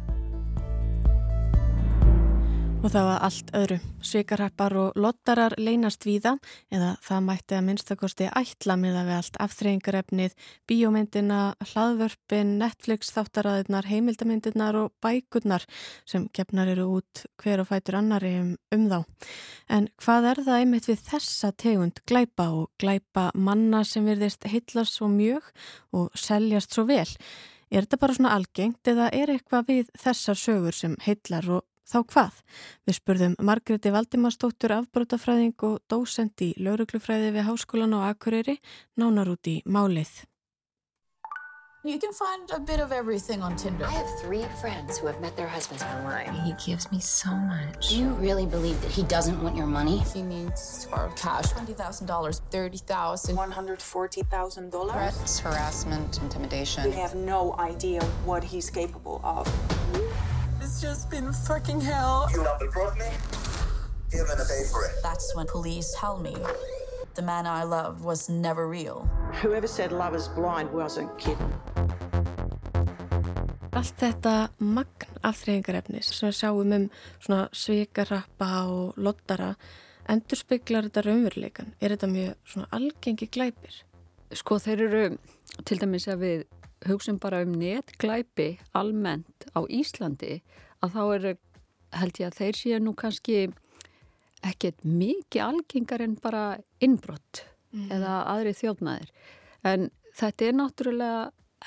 Og 2.84 2.92
það 2.92 3.06
var 3.08 3.22
allt 3.24 3.52
öðru. 3.56 3.76
Svikarhappar 4.04 4.74
og 4.76 4.98
lottarar 5.00 5.54
leynast 5.56 6.04
víða 6.04 6.34
eða 6.68 6.90
það 7.06 7.22
mætti 7.30 7.56
að 7.56 7.64
minnstakosti 7.70 8.28
ætla 8.36 8.76
með 8.76 8.98
að 9.00 9.08
við 9.08 9.16
allt 9.16 9.40
afþreyingarefnið, 9.46 10.36
bíómyndina, 10.68 11.38
hlaðvörpin, 11.70 12.52
Netflix, 12.60 13.14
þáttaraðirnar, 13.16 13.88
heimildamyndirnar 13.88 14.82
og 14.82 14.92
bækurnar 15.00 15.64
sem 16.04 16.28
gefnar 16.36 16.74
eru 16.76 16.90
út 16.98 17.24
hver 17.40 17.64
og 17.64 17.72
fætur 17.72 18.02
annari 18.02 18.36
um, 18.42 18.54
um 18.76 18.86
þá. 18.92 19.00
En 19.72 19.88
hvað 20.04 20.32
er 20.34 20.46
það 20.52 20.60
einmitt 20.60 20.92
við 20.92 21.08
þessa 21.08 21.56
tegund 21.56 22.04
glæpa 22.04 22.52
og 22.52 22.72
glæpa 22.84 23.30
manna 23.32 23.86
sem 23.88 24.04
virðist 24.12 24.44
heitlast 24.52 25.00
svo 25.00 25.08
mjög 25.08 25.54
og 25.96 26.12
seljast 26.20 26.76
svo 26.76 26.84
vel? 26.92 27.08
Er 27.72 27.88
þetta 27.88 28.04
bara 28.04 28.14
svona 28.20 28.36
algengt 28.36 28.92
eða 28.92 29.08
er 29.16 29.32
eitthvað 29.32 29.70
við 29.72 29.94
þessar 29.96 30.38
sögur 30.38 30.76
sem 30.76 31.00
heitlar 31.08 31.48
og 31.48 31.70
Þá 31.84 31.98
hvað? 32.08 32.44
Við 32.88 33.00
spurðum 33.00 33.40
Margreti 33.44 33.92
Valdimarsdóttur 33.94 34.78
afbrótafræðing 34.80 35.56
og 35.68 35.82
dósend 35.92 36.46
í 36.46 36.54
lauruglufræði 36.64 37.34
við 37.36 37.50
Háskólan 37.50 37.98
og 37.98 38.06
Akureyri 38.08 38.60
nánar 39.00 39.34
út 39.36 39.52
í 39.52 39.60
málið. 39.68 40.24
You 41.86 42.00
can 42.00 42.14
find 42.14 42.50
a 42.52 42.62
bit 42.62 42.80
of 42.80 42.94
everything 42.94 43.42
on 43.42 43.58
Tinder. 43.58 43.84
I 43.84 43.92
have 43.92 44.08
three 44.22 44.46
friends 44.62 44.98
who 44.98 45.08
have 45.08 45.20
met 45.20 45.36
their 45.36 45.50
husbands 45.50 45.84
online. 45.84 46.34
He 46.34 46.54
gives 46.66 46.90
me 46.94 47.02
so 47.02 47.36
much. 47.36 47.90
Do 47.90 47.98
you 47.98 48.08
really 48.12 48.46
believe 48.46 48.82
that 48.84 48.92
he 48.92 49.04
doesn't 49.04 49.44
want 49.44 49.58
your 49.58 49.66
money? 49.66 49.98
He 50.14 50.22
needs 50.22 50.88
our 50.94 51.10
cash. 51.18 51.52
$20,000, 51.52 52.08
$30,000. 52.50 53.36
$140,000. 53.36 54.92
Threats, 54.94 55.40
harassment, 55.40 56.22
intimidation. 56.22 56.86
We 56.86 56.96
have 56.96 57.16
no 57.16 57.54
idea 57.60 58.02
what 58.24 58.46
he's 58.46 58.70
capable 58.70 59.20
of. 59.22 59.46
It's 60.74 60.82
just 60.82 61.12
been 61.12 61.32
fucking 61.32 61.82
hell. 61.82 62.28
You 62.34 62.42
to 62.44 62.58
report 62.60 62.98
me? 62.98 63.06
You're 64.12 64.26
gonna 64.26 64.42
pay 64.42 64.64
for 64.72 64.82
it. 64.86 64.96
That's 65.04 65.36
when 65.36 65.46
police 65.46 65.94
tell 65.96 66.18
me 66.18 66.34
the 67.14 67.22
man 67.22 67.46
I 67.46 67.62
loved 67.62 68.02
was 68.04 68.28
never 68.28 68.68
real. 68.68 69.08
Whoever 69.44 69.68
said 69.68 69.92
love 69.92 70.16
is 70.16 70.28
blind 70.30 70.74
wasn't 70.74 71.14
kidding. 71.20 71.54
Allt 73.78 74.02
þetta 74.02 74.34
magn 74.58 75.22
afþreyingarefnis 75.22 76.10
sem 76.10 76.32
við 76.32 76.40
sjáum 76.40 76.74
um 76.80 76.90
svona 77.20 77.44
svikarappa 77.54 78.50
og 78.66 78.98
lottara 78.98 79.54
endur 80.10 80.42
speklar 80.42 80.90
þetta 80.90 81.06
raunveruleikan? 81.06 81.76
Er 81.78 81.94
þetta 81.94 82.10
mjög 82.16 82.34
svona 82.50 82.72
algengi 82.80 83.30
glæpir? 83.30 83.84
Sko 84.34 84.58
þeir 84.58 84.88
eru 84.90 85.06
til 85.70 85.78
dæmis 85.86 86.10
að 86.10 86.26
við 86.26 86.46
hugsun 86.88 87.20
bara 87.22 87.44
um 87.46 87.54
netglæpi 87.58 88.58
almennt 88.78 89.48
á 89.56 89.62
Íslandi 89.68 90.42
að 90.84 90.96
þá 90.96 91.04
eru 91.16 91.34
held 91.94 92.20
ég 92.20 92.30
að 92.30 92.40
þeir 92.40 92.60
séu 92.60 92.80
nú 92.82 92.94
kannski 92.98 93.38
ekkert 94.44 94.84
mikið 94.84 95.46
algengar 95.46 96.04
en 96.04 96.18
bara 96.20 96.44
innbrott 96.84 97.46
mm. 97.72 97.90
eða 97.94 98.18
aðri 98.34 98.56
þjófnaðir 98.60 99.12
en 99.70 99.90
þetta 100.18 100.48
er 100.48 100.58
náttúrulega 100.60 101.22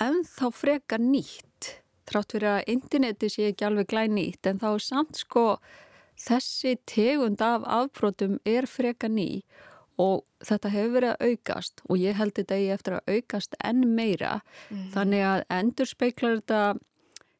ennþá 0.07 0.53
frekar 0.53 1.03
nýtt 1.03 1.73
trátt 2.07 2.35
fyrir 2.35 2.59
að 2.59 2.71
interneti 2.77 3.31
sé 3.33 3.51
ekki 3.51 3.67
alveg 3.67 3.91
glæð 3.91 4.13
nýtt 4.19 4.51
en 4.51 4.61
þá 4.63 4.69
er 4.75 4.85
samt 4.85 5.23
sko 5.23 5.47
þessi 6.21 6.77
tegund 6.89 7.43
af 7.45 7.65
afbrotum 7.79 8.39
er 8.47 8.69
frekar 8.71 9.13
ný 9.13 9.43
og 10.03 10.25
þetta 10.45 10.73
hefur 10.75 10.93
verið 10.97 11.15
að 11.15 11.31
aukast 11.31 11.83
og 11.89 12.01
ég 12.01 12.19
held 12.19 12.35
þetta 12.37 12.61
í 12.61 12.69
eftir 12.75 12.99
að 12.99 13.17
aukast 13.17 13.57
enn 13.65 13.83
meira. 13.97 14.41
Mm. 14.71 14.87
þannig 14.95 15.27
að 15.31 15.43
endur 15.59 15.91
speiklar 15.91 16.39
þetta 16.41 16.63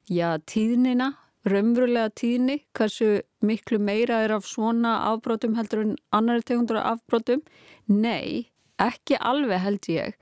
já, 0.09 0.29
tíðnina 0.49 1.13
raunverulega 1.47 2.11
tíðni, 2.19 2.61
hversu 2.75 3.21
miklu 3.47 3.79
meira 3.83 4.23
er 4.25 4.35
af 4.35 4.49
svona 4.49 4.97
afbrotum 5.13 5.55
heldur 5.59 5.85
en 5.85 5.95
annari 6.17 6.43
tegundur 6.47 6.81
af 6.81 6.97
afbrotum? 6.97 7.45
Nei, 7.87 8.51
ekki 8.83 9.19
alveg 9.21 9.63
held 9.63 9.91
ég 9.93 10.17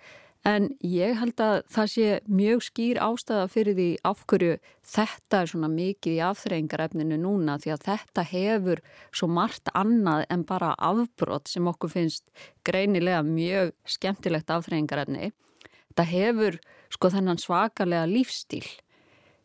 En 0.44 0.66
ég 0.84 1.14
held 1.16 1.40
að 1.40 1.54
það 1.72 1.86
sé 1.88 2.08
mjög 2.28 2.62
skýr 2.66 2.98
ástæða 3.00 3.44
fyrir 3.48 3.76
því 3.78 3.86
afhverju 4.04 4.56
þetta 4.92 5.38
er 5.40 5.48
svona 5.48 5.70
mikið 5.72 6.18
í 6.18 6.20
afþreyingarefninu 6.26 7.16
núna 7.22 7.54
því 7.62 7.72
að 7.72 7.86
þetta 7.86 8.24
hefur 8.28 8.82
svo 9.08 9.30
margt 9.32 9.72
annað 9.72 10.26
en 10.36 10.44
bara 10.44 10.74
afbrott 10.76 11.48
sem 11.48 11.64
okkur 11.72 11.94
finnst 11.94 12.28
greinilega 12.60 13.22
mjög 13.24 13.72
skemmtilegt 13.88 14.52
afþreyingarefni. 14.52 15.32
Þetta 15.88 16.08
hefur 16.12 16.60
sko 16.92 17.14
þennan 17.16 17.40
svakalega 17.40 18.04
lífstíl, 18.10 18.66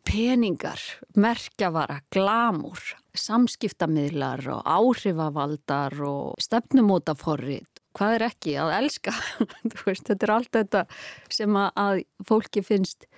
peningar, 0.04 0.84
merkjavara, 1.16 2.02
glamur, 2.12 2.84
samskiptamiðlar 3.16 4.44
og 4.52 4.68
áhrifavaldar 4.68 5.96
og 6.04 6.36
stefnumótaforrið 6.44 7.79
hvað 7.96 8.16
er 8.16 8.26
ekki 8.30 8.56
að 8.60 8.74
elska? 8.78 9.14
Veist, 9.86 10.06
þetta 10.08 10.26
er 10.26 10.34
allt 10.36 10.52
þetta 10.58 10.84
sem 11.32 11.58
að 11.60 12.04
fólki 12.28 12.64
finnst 12.66 13.08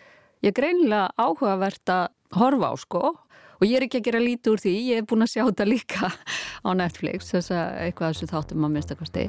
ég 0.42 0.56
greinilega 0.56 1.12
áhugavert 1.16 1.92
að 1.92 2.08
horfa 2.38 2.72
á 2.72 2.74
sko. 2.80 3.02
Og 3.62 3.68
ég 3.68 3.78
er 3.78 3.86
ekki 3.86 4.00
að 4.00 4.06
gera 4.08 4.22
lítið 4.22 4.54
úr 4.56 4.62
því 4.64 4.76
ég 4.88 5.02
er 5.02 5.06
búin 5.06 5.22
að 5.22 5.34
sjá 5.36 5.44
þetta 5.44 5.68
líka 5.68 6.08
á 6.66 6.70
Netflix 6.74 7.30
þess 7.30 7.54
að 7.54 7.82
eitthvað 7.86 8.14
þessu 8.14 8.32
þáttum 8.32 8.66
að 8.66 8.74
minnstakosti 8.76 9.28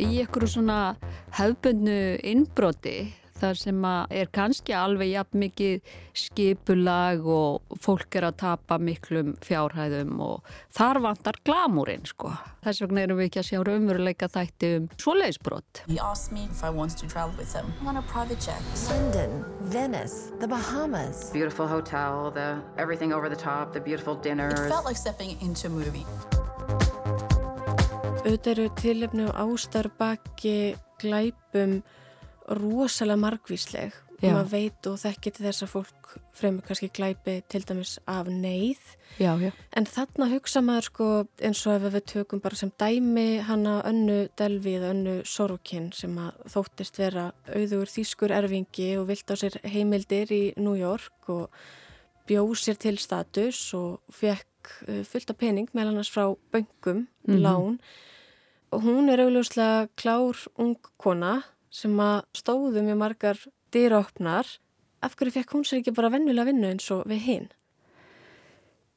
í 0.00 0.06
einhverju 0.24 0.48
svona 0.56 0.78
hefbundnu 1.36 1.98
innbroti 2.26 2.96
þar 3.40 3.58
sem 3.58 3.86
er 4.14 4.30
kannski 4.34 4.74
alveg 4.76 5.10
jafn 5.12 5.40
mikið 5.42 5.94
skipulag 6.14 7.24
og 7.26 7.78
fólk 7.82 8.18
er 8.18 8.28
að 8.28 8.38
tapa 8.44 8.78
miklum 8.78 9.34
fjárhæðum 9.44 10.20
og 10.24 10.52
þar 10.74 11.00
vantar 11.04 11.40
glamúrin 11.46 12.06
sko. 12.08 12.32
Þess 12.64 12.84
vegna 12.84 13.04
erum 13.04 13.20
við 13.20 13.28
ekki 13.28 13.42
að 13.42 13.48
sjá 13.50 13.64
raunveruleika 13.68 14.28
þætti 14.32 14.70
um 14.78 14.86
svoleiðsbrott. 15.02 15.82
He 15.88 15.98
asked 15.98 16.32
me 16.32 16.46
if 16.50 16.62
I 16.64 16.70
wanted 16.70 16.98
to 17.02 17.08
travel 17.08 17.34
with 17.36 17.52
him 17.52 17.72
on 17.86 17.98
a 17.98 18.02
private 18.02 18.40
jet. 18.40 18.62
London, 18.88 19.44
Venice, 19.60 20.32
the 20.40 20.48
Bahamas. 20.48 21.30
Beautiful 21.32 21.66
hotel, 21.66 22.30
the 22.30 22.62
everything 22.78 23.12
over 23.12 23.28
the 23.28 23.36
top, 23.36 23.72
the 23.72 23.80
beautiful 23.80 24.14
dinners. 24.14 24.58
It 24.58 24.68
felt 24.68 24.86
like 24.86 24.96
stepping 24.96 25.36
into 25.40 25.66
a 25.66 25.70
movie. 25.70 26.06
Auðvitað 28.24 28.50
eru 28.54 28.70
tilefni 28.80 29.26
og 29.28 29.34
ástar 29.36 29.90
baki 30.00 30.78
glæpum 31.02 31.82
rosalega 32.48 33.20
margvísleg. 33.20 34.00
Og 34.24 34.32
maður 34.32 34.50
veit 34.54 34.86
og 34.88 35.00
þekkir 35.02 35.34
til 35.36 35.44
þess 35.44 35.64
að 35.64 35.72
fólk 35.74 36.12
fremur 36.34 36.64
kannski 36.64 36.88
glæpi 36.94 37.34
til 37.50 37.64
dæmis 37.66 37.98
af 38.08 38.28
neyð. 38.30 38.80
Já, 39.18 39.34
já. 39.38 39.50
en 39.76 39.86
þarna 39.86 40.28
hugsa 40.32 40.62
maður 40.64 40.86
sko 40.88 41.08
eins 41.44 41.60
og 41.66 41.76
ef 41.76 41.94
við 41.94 42.06
tökum 42.10 42.40
bara 42.42 42.58
sem 42.58 42.72
dæmi 42.80 43.42
hana 43.46 43.76
önnu 43.86 44.28
Delvi 44.38 44.74
eða 44.78 44.90
önnu 44.94 45.14
Sorokin 45.28 45.92
sem 45.94 46.16
að 46.18 46.40
þóttist 46.54 46.98
vera 46.98 47.28
auður 47.46 47.92
þýskur 47.92 48.34
erfingi 48.34 48.88
og 48.98 49.08
vilt 49.12 49.30
á 49.30 49.34
sér 49.38 49.60
heimildir 49.62 50.32
í 50.34 50.42
New 50.56 50.74
York 50.78 51.30
og 51.30 51.50
bjóð 52.26 52.56
sér 52.58 52.80
til 52.80 52.98
status 52.98 53.60
og 53.78 54.00
fekk 54.10 54.74
uh, 54.88 55.02
fullt 55.06 55.30
af 55.30 55.38
pening 55.38 55.70
meðal 55.72 55.94
annars 55.94 56.10
frá 56.10 56.34
böngum, 56.52 57.06
mm 57.06 57.06
-hmm. 57.26 57.42
lán. 57.42 57.78
Og 58.72 58.82
hún 58.82 59.08
er 59.10 59.20
augljóslega 59.20 59.88
klár 59.96 60.48
ung 60.58 60.76
kona 60.98 61.42
sem 61.74 61.98
að 62.00 62.22
stóðu 62.36 62.84
mjög 62.86 63.00
margar 63.00 63.40
dýraopnar, 63.74 64.46
af 65.04 65.16
hverju 65.18 65.34
fekk 65.34 65.56
hún 65.56 65.66
sér 65.66 65.82
ekki 65.82 65.94
bara 65.96 66.12
vennulega 66.14 66.48
vinnu 66.52 66.70
eins 66.70 66.86
og 66.94 67.04
við 67.10 67.22
hinn? 67.26 67.48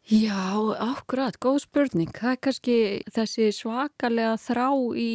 Já, 0.08 0.40
akkurat, 0.80 1.36
góð 1.44 1.66
spurning. 1.66 2.14
Það 2.16 2.32
er 2.32 2.40
kannski 2.46 2.78
þessi 3.12 3.50
svakalega 3.52 4.38
þrá 4.40 4.70
í 4.96 5.10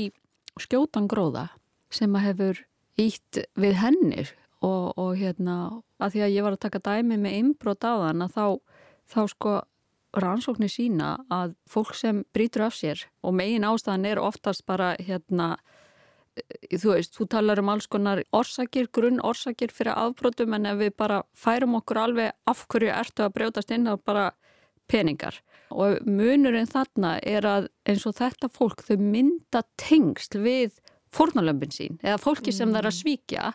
skjótan 0.61 1.09
gróða 1.09 1.47
sem 1.93 2.13
að 2.13 2.27
hefur 2.27 2.61
ítt 3.01 3.41
við 3.57 3.79
hennir 3.81 4.35
og, 4.61 4.93
og 5.01 5.17
hérna, 5.17 5.81
að 6.03 6.17
því 6.17 6.25
að 6.27 6.35
ég 6.35 6.47
var 6.47 6.57
að 6.57 6.65
taka 6.67 6.83
dæmi 6.85 7.19
með 7.21 7.39
inbrót 7.39 7.87
á 7.89 7.93
þann 8.05 8.27
að 8.27 8.37
þá, 8.37 8.47
þá 9.15 9.21
sko 9.33 9.55
rannsóknir 10.13 10.73
sína 10.73 11.15
að 11.33 11.57
fólk 11.73 11.95
sem 11.97 12.21
brítur 12.37 12.67
af 12.67 12.77
sér 12.77 13.07
og 13.25 13.33
megin 13.39 13.65
ástæðan 13.65 14.11
er 14.11 14.21
oftast 14.21 14.67
bara 14.69 14.93
hérna 15.01 15.55
þú 16.73 16.95
veist, 16.95 17.17
þú 17.17 17.27
talar 17.35 17.61
um 17.61 17.71
alls 17.73 17.89
konar 17.91 18.23
orsakir, 18.33 18.89
grunn 18.93 19.21
orsakir 19.21 19.73
fyrir 19.75 19.93
afbrotum 19.95 20.55
en 20.57 20.71
ef 20.71 20.79
við 20.81 20.95
bara 20.97 21.23
færum 21.37 21.77
okkur 21.81 22.01
alveg 22.07 22.33
af 22.49 22.65
hverju 22.73 22.93
ertu 22.95 23.27
að 23.27 23.35
brjótast 23.37 23.75
inn 23.75 23.91
á 23.91 23.95
bara 24.01 24.31
peningar 24.89 25.43
og 25.73 26.01
munurinn 26.09 26.69
þarna 26.69 27.17
er 27.25 27.47
að 27.49 27.69
eins 27.89 28.07
og 28.09 28.17
þetta 28.19 28.51
fólk 28.53 28.85
þau 28.87 28.97
mynda 29.01 29.63
tengst 29.81 30.37
við 30.37 30.81
fórnalömpin 31.13 31.73
sín 31.73 32.01
eða 32.03 32.21
fólki 32.21 32.53
sem 32.53 32.71
mm. 32.71 32.79
er 32.81 32.89
að 32.89 32.99
svíkja 32.99 33.53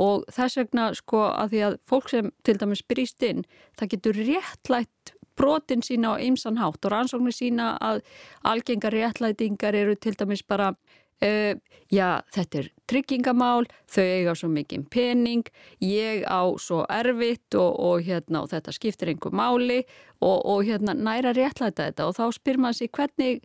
og 0.00 0.24
þess 0.34 0.58
vegna 0.58 0.88
sko 0.98 1.26
að 1.28 1.52
því 1.52 1.60
að 1.68 1.76
fólk 1.90 2.10
sem 2.10 2.32
til 2.46 2.56
dæmis 2.58 2.82
brýst 2.86 3.22
inn 3.26 3.44
það 3.78 3.92
getur 3.94 4.20
réttlætt 4.30 5.14
brotin 5.38 5.82
sína 5.82 6.14
á 6.14 6.22
ymsan 6.22 6.60
hátt 6.62 6.86
og 6.86 6.92
rannsóknir 6.94 7.34
sína 7.34 7.74
að 7.82 8.02
algengar 8.46 8.94
réttlætingar 8.94 9.74
eru 9.74 9.96
til 9.98 10.14
dæmis 10.18 10.44
bara 10.46 10.74
Uh, 11.22 11.54
já, 11.92 12.20
þetta 12.34 12.58
er 12.58 12.70
tryggingamál, 12.90 13.66
þau 13.90 14.02
eiga 14.04 14.34
svo 14.36 14.50
mikið 14.52 14.86
pening, 14.92 15.50
ég 15.80 16.24
á 16.26 16.42
svo 16.60 16.82
erfitt 16.90 17.56
og, 17.56 17.78
og, 17.80 18.02
hérna, 18.04 18.42
og 18.44 18.50
þetta 18.52 18.74
skiptir 18.74 19.12
einhver 19.12 19.34
máli 19.34 19.82
og, 20.20 20.42
og 20.42 20.64
hérna, 20.66 20.96
næra 20.96 21.34
réttlæta 21.36 21.88
þetta 21.88 22.08
og 22.08 22.16
þá 22.18 22.24
spyr 22.36 22.60
maður 22.60 22.80
sér 22.80 22.92
hvernig 22.98 23.44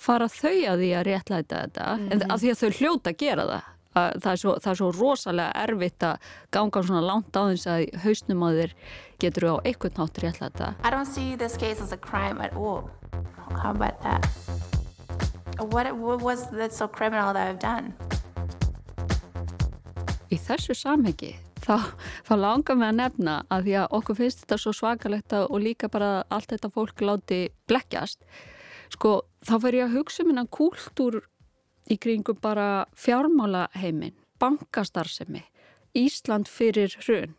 fara 0.00 0.30
þau 0.32 0.56
að 0.72 0.82
því 0.82 0.90
að 0.96 1.06
réttlæta 1.10 1.60
þetta 1.64 1.90
mm 1.90 2.00
-hmm. 2.00 2.12
en 2.12 2.18
mhm. 2.18 2.30
að 2.30 2.40
því 2.40 2.50
að 2.50 2.60
þau 2.62 2.70
hljóta 2.78 3.10
að 3.10 3.20
gera 3.24 3.46
það. 3.52 3.68
Það 3.90 4.32
er, 4.32 4.36
svo, 4.38 4.52
það 4.62 4.70
er 4.70 4.76
svo 4.78 4.90
rosalega 4.94 5.52
erfitt 5.64 6.02
að 6.06 6.28
ganga 6.54 6.82
svona 6.82 7.00
langt 7.02 7.34
á 7.34 7.42
þess 7.50 7.66
að 7.66 7.80
hausnum 8.04 8.44
á 8.46 8.48
þér 8.54 8.74
getur 9.18 9.44
á 9.50 9.54
einhvern 9.66 9.98
nátt 9.98 10.22
réttlæta. 10.22 10.74
I 10.86 10.90
don't 10.94 11.10
see 11.10 11.36
this 11.36 11.56
case 11.56 11.82
as 11.82 11.92
a 11.92 11.98
crime 11.98 12.38
at 12.40 12.54
all. 12.54 12.86
How 13.50 13.74
about 13.74 13.98
that? 14.02 14.69
What, 15.60 15.94
what 15.94 16.22
was 16.22 16.48
that 16.50 16.72
so 16.72 16.88
criminal 16.88 17.34
that 17.34 17.48
I've 17.48 17.58
done? 17.60 17.92
Í 20.32 20.38
þessu 20.40 20.72
samhengi 20.72 21.34
þá, 21.60 21.90
þá 22.24 22.32
langar 22.38 22.78
mig 22.80 22.88
að 22.88 22.96
nefna 22.96 23.34
að 23.52 23.66
því 23.66 23.74
að 23.82 23.96
okkur 23.98 24.18
finnst 24.22 24.40
þetta 24.44 24.58
svo 24.62 24.72
svakalegt 24.78 25.36
og 25.36 25.58
líka 25.60 25.90
bara 25.92 26.10
allt 26.32 26.54
þetta 26.54 26.72
fólk 26.72 27.04
láti 27.04 27.40
blekkjast. 27.68 28.24
Sko 28.94 29.12
þá 29.44 29.54
fer 29.66 29.78
ég 29.82 29.86
að 29.90 29.98
hugsa 29.98 30.24
um 30.24 30.40
kúltúr 30.48 31.20
í 31.90 31.98
kringum 32.00 32.40
bara 32.40 32.86
fjármála 32.96 33.68
heiminn, 33.76 34.16
bankastarfsemi, 34.40 35.44
Ísland 35.92 36.48
fyrir 36.48 36.96
hrun. 37.04 37.34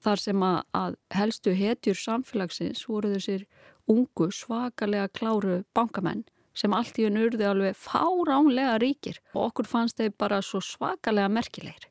Þar 0.00 0.20
sem 0.22 0.42
að, 0.44 0.60
að 0.72 0.96
helstu 1.12 1.56
hetjur 1.56 1.98
samfélagsins 1.98 2.86
voru 2.86 3.10
þessir 3.16 3.48
ungu 3.90 4.30
svakalega 4.30 5.08
kláru 5.08 5.64
bankamenn 5.74 6.28
sem 6.60 6.74
allt 6.76 6.98
í 7.00 7.06
unn 7.08 7.20
urði 7.20 7.46
alveg 7.48 7.78
fáránlega 7.78 8.76
ríkir 8.82 9.20
og 9.32 9.50
okkur 9.50 9.68
fannst 9.70 10.00
þeir 10.00 10.12
bara 10.20 10.42
svo 10.44 10.60
svakalega 10.64 11.30
merkilegir 11.32 11.88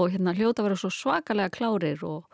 og 0.00 0.14
hérna 0.14 0.34
hljóta 0.36 0.64
vera 0.64 0.78
svo 0.78 0.90
svakalega 0.92 1.52
klárir 1.52 2.00
og, 2.06 2.24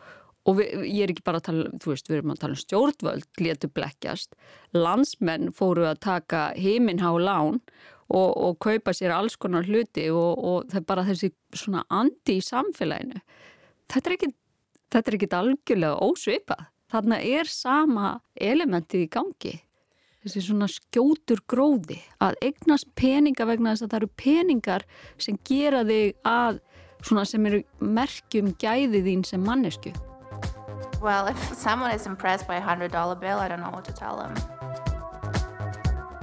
og 0.47 0.59
við, 0.59 0.85
ég 0.87 1.03
er 1.03 1.13
ekki 1.13 1.25
bara 1.27 1.41
að 1.41 1.47
tala, 1.49 1.69
þú 1.83 1.93
veist, 1.93 2.09
við 2.09 2.19
erum 2.19 2.33
að 2.33 2.41
tala 2.43 2.55
um 2.55 2.63
stjórnvöld, 2.63 3.29
letu 3.43 3.69
blekkjast, 3.75 4.35
landsmenn 4.77 5.53
fóru 5.55 5.87
að 5.89 6.01
taka 6.05 6.43
heiminhá 6.55 7.11
lán 7.19 7.59
og, 8.07 8.29
og 8.31 8.59
kaupa 8.63 8.95
sér 8.95 9.13
alls 9.17 9.37
konar 9.37 9.67
hluti 9.67 10.07
og, 10.13 10.39
og 10.39 10.69
það 10.71 10.81
er 10.81 10.89
bara 10.93 11.07
þessi 11.09 11.33
svona 11.53 11.83
andi 11.93 12.39
í 12.39 12.45
samfélaginu. 12.45 13.19
Þetta 13.89 14.09
er 14.09 14.15
ekki, 14.15 14.33
þetta 14.93 15.11
er 15.11 15.17
ekki 15.17 15.33
algjörlega 15.41 16.05
ósvipað. 16.07 16.67
Þarna 16.89 17.19
er 17.21 17.49
sama 17.53 18.13
elementið 18.33 19.03
í 19.03 19.09
gangi 19.13 19.57
þessi 20.29 20.45
svona 20.47 20.67
skjótur 20.71 21.41
gróði 21.49 21.99
að 22.23 22.37
eignast 22.45 22.89
peninga 22.95 23.47
vegna 23.49 23.73
þess 23.73 23.87
að 23.87 23.93
það 23.93 23.99
eru 23.99 24.11
peningar 24.23 24.85
sem 25.17 25.39
gera 25.49 25.81
þig 25.87 26.13
að 26.29 26.61
svona 27.01 27.25
sem 27.25 27.49
eru 27.49 27.63
merkjum 27.79 28.53
gæði 28.61 29.03
þín 29.07 29.25
sem 29.27 29.43
mannesku 29.43 29.95
Well, 31.01 31.27
if 31.27 31.39
someone 31.55 31.95
is 31.95 32.05
impressed 32.05 32.45
by 32.45 32.57
a 32.57 32.61
hundred 32.61 32.91
dollar 32.91 33.15
bill, 33.15 33.39
I 33.39 33.47
don't 33.47 33.61
know 33.61 33.71
what 33.71 33.85
to 33.85 33.93
tell 33.93 34.17
them 34.19 34.35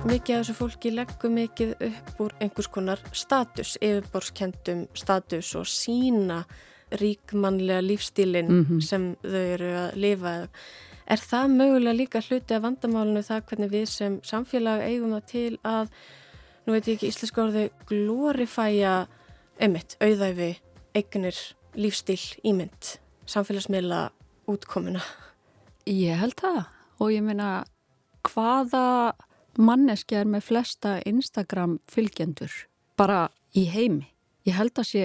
Mikið 0.07 0.37
af 0.37 0.43
þessu 0.45 0.55
fólki 0.55 0.91
leggur 0.95 1.33
mikið 1.35 1.71
upp 1.83 2.21
úr 2.23 2.35
einhvers 2.39 2.69
konar 2.71 3.01
status, 3.11 3.73
yfirborskendum 3.83 4.85
status 4.95 5.49
og 5.59 5.67
sína 5.67 6.45
ríkmannlega 6.95 7.83
lífstílinn 7.83 8.49
mm 8.49 8.67
-hmm. 8.69 8.81
sem 8.81 9.17
þau 9.23 9.47
eru 9.55 9.73
að 9.75 9.97
lifa 9.97 10.35
eða 10.37 10.49
Er 11.07 11.23
það 11.23 11.53
mögulega 11.55 11.95
líka 11.95 12.23
hluti 12.25 12.57
af 12.57 12.65
vandamálinu 12.65 13.23
það 13.23 13.45
hvernig 13.51 13.71
við 13.71 13.85
sem 13.91 14.17
samfélag 14.27 14.83
eigum 14.89 15.13
það 15.15 15.27
til 15.31 15.59
að, 15.63 15.93
nú 16.67 16.75
veit 16.75 16.89
ég 16.89 16.97
ekki 16.97 17.11
íslenska 17.13 17.45
orði, 17.45 17.69
glorifæja 17.87 18.95
einmitt, 19.63 19.95
auðæfi, 20.03 20.51
eignir, 20.99 21.39
lífstíl, 21.79 22.19
ímynd, 22.43 22.97
samfélagsmiðla 23.31 24.01
útkomuna? 24.51 25.05
Ég 25.87 26.19
held 26.19 26.35
það 26.41 26.65
og 26.99 27.13
ég 27.15 27.23
meina 27.23 27.51
hvaða 28.27 29.15
manneski 29.57 30.19
er 30.19 30.29
með 30.29 30.49
flesta 30.51 30.99
Instagram 31.07 31.79
fylgjendur 31.90 32.53
bara 32.99 33.29
í 33.57 33.66
heimi. 33.71 34.09
Ég 34.47 34.57
held 34.59 34.75
að 34.79 34.90
sé 34.90 35.05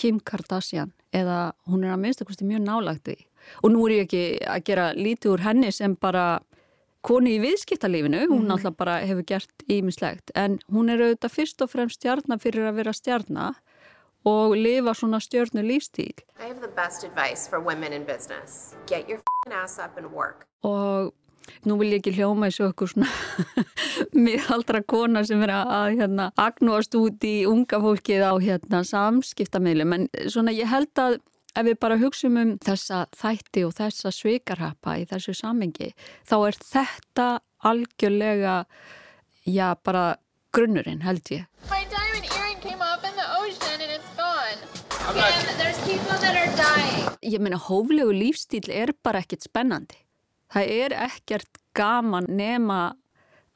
Kim 0.00 0.20
Kardashian 0.20 0.94
eða 1.14 1.54
hún 1.70 1.84
er 1.86 1.94
að 1.94 2.02
minnstakosti 2.02 2.48
mjög 2.48 2.64
nálagt 2.66 3.06
því 3.08 3.20
og 3.62 3.72
nú 3.74 3.84
er 3.86 3.98
ég 3.98 4.06
ekki 4.06 4.24
að 4.48 4.66
gera 4.68 4.90
lítið 4.96 5.34
úr 5.34 5.44
henni 5.44 5.70
sem 5.74 5.94
bara 6.00 6.40
koni 7.04 7.34
í 7.36 7.40
viðskiptalífinu, 7.42 8.22
hún 8.30 8.46
mm. 8.46 8.54
alltaf 8.54 8.76
bara 8.78 8.96
hefur 9.04 9.26
gert 9.28 9.64
ímislegt, 9.68 10.32
en 10.32 10.56
hún 10.72 10.88
er 10.92 11.02
auðvitað 11.04 11.34
fyrst 11.34 11.64
og 11.64 11.72
fremst 11.74 12.00
stjarnar 12.00 12.40
fyrir 12.40 12.64
að 12.70 12.78
vera 12.80 12.94
stjarnar 12.96 13.58
og 14.24 14.54
lifa 14.56 14.94
svona 14.96 15.20
stjörnu 15.20 15.60
lífstíl. 15.66 16.24
I 16.40 16.48
have 16.48 16.62
the 16.64 16.72
best 16.72 17.04
advice 17.04 17.44
for 17.48 17.60
women 17.60 17.92
in 17.92 18.06
business. 18.08 18.74
Get 18.86 19.08
your 19.08 19.20
f***ing 19.20 19.52
ass 19.52 19.78
up 19.78 19.98
and 20.00 20.08
work. 20.12 20.46
Og 20.64 21.12
nú 21.64 21.78
vil 21.80 21.92
ég 21.94 22.02
ekki 22.02 22.14
hljóma 22.18 22.50
þessu 22.50 22.68
okkur 22.70 22.90
svona 22.92 23.10
miðaldra 24.26 24.82
kona 24.86 25.24
sem 25.26 25.42
er 25.46 25.54
að 25.54 26.00
hérna, 26.00 26.30
agnúast 26.40 26.94
út 26.98 27.24
í 27.28 27.36
unga 27.48 27.80
fólkið 27.82 28.26
á 28.26 28.32
hérna, 28.42 28.82
samskiptamilum, 28.88 29.94
en 29.96 30.10
svona 30.26 30.54
ég 30.54 30.70
held 30.70 30.92
að 31.00 31.20
ef 31.54 31.68
við 31.68 31.78
bara 31.82 32.00
hugsaum 32.00 32.36
um 32.40 32.52
þessa 32.62 33.04
þætti 33.14 33.64
og 33.66 33.74
þessa 33.78 34.12
svikarhappa 34.14 34.98
í 34.98 35.06
þessu 35.10 35.36
samengi 35.38 35.92
þá 36.26 36.36
er 36.40 36.58
þetta 36.60 37.28
algjörlega 37.64 38.56
já 39.46 39.68
bara 39.84 40.16
grunnurinn 40.54 41.02
held 41.04 41.30
ég. 41.34 41.46
My 41.70 41.84
diamond 41.90 42.26
earring 42.36 42.60
came 42.62 42.82
off 42.82 43.04
in 43.06 43.14
the 43.18 43.28
ocean 43.40 43.80
and 43.80 43.90
it's 43.90 44.10
gone. 44.18 44.58
And 45.04 45.58
there's 45.60 45.78
people 45.86 46.18
that 46.20 46.34
are 46.34 46.50
dying. 46.58 47.10
Ég 47.22 47.42
meina 47.42 47.58
hóflegu 47.60 48.14
lífstíl 48.14 48.70
er 48.72 48.94
bara 49.04 49.22
ekkert 49.24 49.46
spennandi 49.46 50.03
það 50.54 50.70
er 50.70 50.94
ekkert 51.08 51.62
gaman 51.74 52.28
nema 52.30 52.94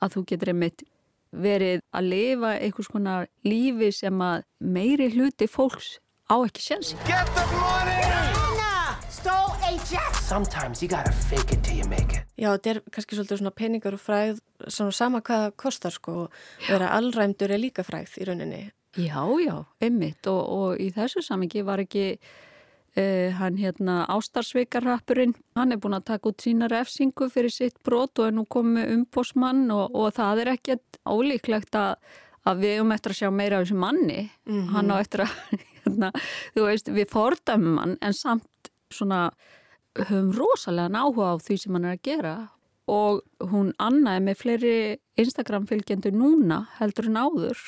að 0.02 0.16
þú 0.16 0.24
getur 0.32 0.52
einmitt 0.52 0.84
verið 1.30 1.82
að 1.94 2.08
lifa 2.12 2.52
einhvers 2.56 2.90
konar 2.90 3.28
lífi 3.46 3.90
sem 3.94 4.22
að 4.24 4.44
meiri 4.58 5.10
hluti 5.12 5.48
fólks 5.50 5.98
á 6.26 6.34
ekki 6.40 6.64
sjensi. 6.64 6.96
Get 7.06 7.28
the 7.36 7.44
money! 7.52 8.00
Anna 8.48 8.96
stole 9.12 9.54
a 9.62 9.76
jet! 9.90 10.18
Sometimes 10.24 10.82
you 10.82 10.88
gotta 10.88 11.12
fake 11.12 11.52
it 11.52 11.62
till 11.62 11.76
you 11.78 11.86
make 11.88 12.16
it. 12.16 12.24
Já, 12.38 12.50
þetta 12.56 12.74
er 12.74 12.82
kannski 12.94 13.18
svolítið 13.18 13.42
svona 13.42 13.54
peningar 13.54 13.98
og 13.98 14.02
fræð 14.02 14.42
svona 14.66 14.96
sama 14.96 15.22
hvað 15.22 15.44
það 15.44 15.56
kostar 15.62 15.94
sko 15.94 16.16
og 16.24 16.42
vera 16.66 16.90
allræmdur 16.96 17.54
er 17.54 17.62
líka 17.62 17.86
fræð 17.86 18.18
í 18.18 18.28
rauninni. 18.28 18.62
Já, 18.98 19.20
já, 19.44 19.54
einmitt 19.84 20.26
og, 20.26 20.42
og 20.42 20.82
í 20.82 20.88
þessu 20.96 21.22
samingi 21.22 21.62
var 21.66 21.84
ekki 21.84 22.16
uh, 22.96 23.28
hann 23.38 23.58
hérna 23.60 24.04
ástarsveikarrappurinn, 24.14 25.34
hann 25.56 25.72
er 25.72 25.82
búin 25.82 25.98
að 25.98 26.08
taka 26.12 26.32
út 26.32 26.44
sína 26.44 26.70
refsingu 26.70 27.28
fyrir 27.32 27.52
sitt 27.52 27.76
brot 27.84 28.18
og 28.18 28.30
er 28.30 28.38
nú 28.38 28.46
komið 28.46 28.94
umbósmann 28.94 29.68
og, 29.74 29.94
og 29.94 30.14
það 30.16 30.44
er 30.44 30.54
ekkert 30.56 30.98
ólíklegt 31.08 31.78
að 31.78 31.98
að 32.48 32.62
við 32.64 32.82
um 32.82 32.92
eftir 32.94 33.12
að 33.12 33.20
sjá 33.20 33.30
meira 33.34 33.58
af 33.58 33.66
þessu 33.66 33.78
manni. 33.78 34.20
Mm 34.46 34.54
-hmm. 34.54 34.68
hann 34.72 34.90
á 34.92 34.96
eftir 35.00 35.20
að 35.20 35.32
hérna, 35.82 36.12
þú 36.54 36.66
veist, 36.66 36.88
við 36.88 37.08
fordæmum 37.10 37.78
hann 37.78 37.96
en 38.00 38.14
samt 38.14 38.70
svona 38.90 39.30
höfum 39.98 40.32
rosalega 40.32 40.88
náhuga 40.88 41.34
á 41.34 41.36
því 41.36 41.56
sem 41.58 41.72
hann 41.72 41.84
er 41.84 41.96
að 41.96 42.02
gera. 42.02 42.48
Og 42.88 43.20
hún 43.40 43.72
Anna 43.78 44.16
er 44.16 44.20
með 44.20 44.36
fleiri 44.36 44.98
Instagram 45.16 45.66
fylgjendur 45.66 46.12
núna 46.12 46.68
heldur 46.78 47.06
en 47.06 47.16
áður 47.16 47.58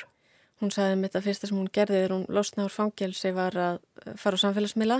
Hún 0.61 0.73
sagði 0.75 0.97
með 1.01 1.09
þetta 1.09 1.25
fyrsta 1.25 1.49
sem 1.49 1.61
hún 1.61 1.71
gerði 1.73 2.03
þegar 2.03 2.17
hún 2.17 2.27
losna 2.37 2.67
úr 2.67 2.75
fangelsi 2.75 3.31
var 3.37 3.57
að 3.57 3.79
fara 4.21 4.37
á 4.37 4.43
samfélagsmiðla 4.45 4.99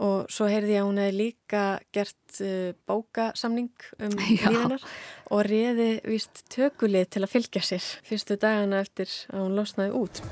og 0.00 0.30
svo 0.32 0.48
heyrði 0.48 0.74
ég 0.76 0.82
að 0.82 0.88
hún 0.88 1.00
hefði 1.02 1.16
líka 1.18 1.62
gert 1.94 2.40
uh, 2.40 2.72
bókasamning 2.88 3.70
um 4.00 4.16
lífinar 4.20 4.86
og 5.30 5.42
reði 5.46 5.88
vist 6.08 6.42
tökulið 6.52 7.10
til 7.14 7.24
að 7.24 7.32
fylgja 7.34 7.62
sér 7.66 7.88
fyrstu 8.08 8.38
dagana 8.40 8.80
eftir 8.84 9.10
að 9.30 9.44
hún 9.44 9.56
losnaði 9.58 9.94
út. 10.00 10.22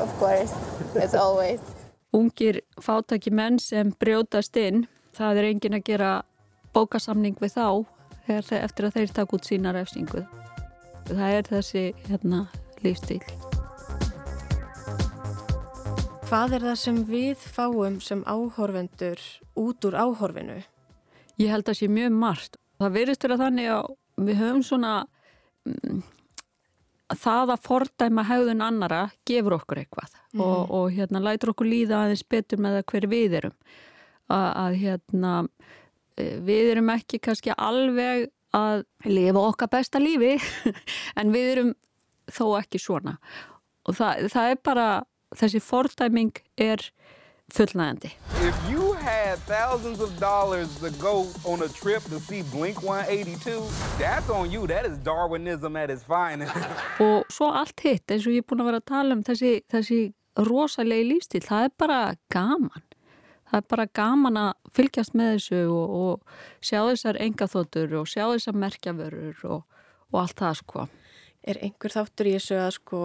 Of 0.00 0.18
course, 0.18 0.54
as 0.98 1.14
always. 1.14 1.60
Ungir 2.14 2.62
fátaki 2.80 3.32
menn 3.34 3.58
sem 3.58 3.90
brjótast 3.98 4.56
inn, 4.56 4.86
það 5.14 5.42
er 5.42 5.50
engin 5.50 5.78
að 5.78 5.86
gera 5.90 6.12
bókasamning 6.74 7.36
við 7.42 7.56
þá 7.58 7.66
eftir 8.30 8.88
að 8.88 8.98
þeir 8.98 9.14
taka 9.18 9.36
út 9.36 9.48
sína 9.48 9.74
refsingu. 9.74 10.22
Það 11.10 11.34
er 11.36 11.48
þessi 11.50 11.82
hérna, 12.06 12.46
lífstíl. 12.84 13.20
Hvað 16.24 16.56
er 16.56 16.64
það 16.70 16.78
sem 16.80 17.00
við 17.08 17.42
fáum 17.54 18.00
sem 18.02 18.22
áhorfendur 18.26 19.20
út 19.60 19.84
úr 19.86 19.96
áhorfinu? 19.98 20.62
Ég 21.38 21.50
held 21.52 21.66
að 21.66 21.72
það 21.72 21.78
sé 21.80 21.88
mjög 21.92 22.16
margt. 22.22 22.58
Það 22.80 22.96
verist 22.96 23.26
vera 23.26 23.38
þannig 23.38 23.70
að 23.70 23.90
við 24.24 24.40
höfum 24.40 24.64
svona 24.66 24.92
mm, 25.68 26.02
það 27.20 27.54
að 27.54 27.64
fordæma 27.68 28.26
haugðun 28.28 28.64
annara 28.64 29.00
gefur 29.28 29.58
okkur 29.58 29.82
eitthvað 29.82 30.16
mm. 30.32 30.42
og, 30.42 30.74
og 30.78 30.86
hérna 30.94 31.22
lætur 31.22 31.52
okkur 31.54 31.70
líða 31.70 32.04
aðeins 32.04 32.24
betur 32.34 32.62
með 32.62 32.78
það 32.78 32.86
hver 32.92 33.08
við 33.12 33.38
erum. 33.40 33.56
Að, 34.32 34.48
að 34.64 34.76
hérna 34.80 35.32
e, 36.16 36.28
við 36.46 36.72
erum 36.74 36.92
ekki 36.94 37.20
kannski 37.22 37.54
alveg 37.54 38.30
að 38.54 38.84
lifa 39.10 39.48
okkar 39.50 39.72
besta 39.72 40.00
lífi 40.02 40.36
en 41.20 41.34
við 41.34 41.50
erum 41.56 41.74
þó 42.30 42.46
ekki 42.60 42.80
svona 42.82 43.18
og 43.84 43.98
það, 43.98 44.28
það 44.32 44.50
er 44.50 44.62
bara 44.64 44.88
þessi 45.36 45.60
fordæming 45.60 46.38
er 46.60 46.82
fullnægandi. 47.52 48.10
If 48.40 48.56
you 48.70 48.94
had 48.94 49.38
thousands 49.46 50.00
of 50.00 50.18
dollars 50.20 50.78
to 50.80 50.90
go 50.90 51.26
on 51.44 51.62
a 51.62 51.68
trip 51.68 52.02
to 52.04 52.20
see 52.20 52.42
Blink-182, 52.42 53.98
that's 53.98 54.30
on 54.30 54.50
you. 54.50 54.66
That 54.66 54.86
is 54.86 54.96
Darwinism 54.98 55.76
at 55.76 55.90
its 55.90 56.02
finest. 56.02 56.54
og 57.04 57.24
svo 57.30 57.50
allt 57.52 57.80
hitt 57.84 58.10
eins 58.10 58.26
og 58.26 58.32
ég 58.32 58.44
er 58.44 58.48
búin 58.48 58.64
að 58.64 58.70
vera 58.72 58.82
að 58.82 58.90
tala 58.90 59.18
um 59.18 59.22
þessi, 59.26 59.54
þessi 59.70 60.00
rosalegi 60.48 61.08
lífstíl, 61.12 61.44
það 61.44 61.68
er 61.68 61.76
bara 61.78 62.00
gaman. 62.32 62.88
Það 63.50 63.60
er 63.60 63.68
bara 63.70 63.86
gaman 64.00 64.40
að 64.40 64.52
fylgjast 64.74 65.14
með 65.14 65.36
þessu 65.36 65.62
og, 65.70 65.94
og 66.00 66.64
sjá 66.64 66.80
þessar 66.88 67.20
engaþóttur 67.22 67.98
og 68.00 68.08
sjá 68.10 68.24
þessar 68.24 68.56
merkjavörur 68.64 69.44
og, 69.44 69.82
og 70.10 70.20
allt 70.24 70.40
það 70.40 70.60
sko. 70.62 70.86
Er 71.44 71.60
einhver 71.60 71.92
þáttur 71.92 72.30
í 72.30 72.38
þessu 72.38 72.56
að 72.60 72.72
sko 72.78 73.02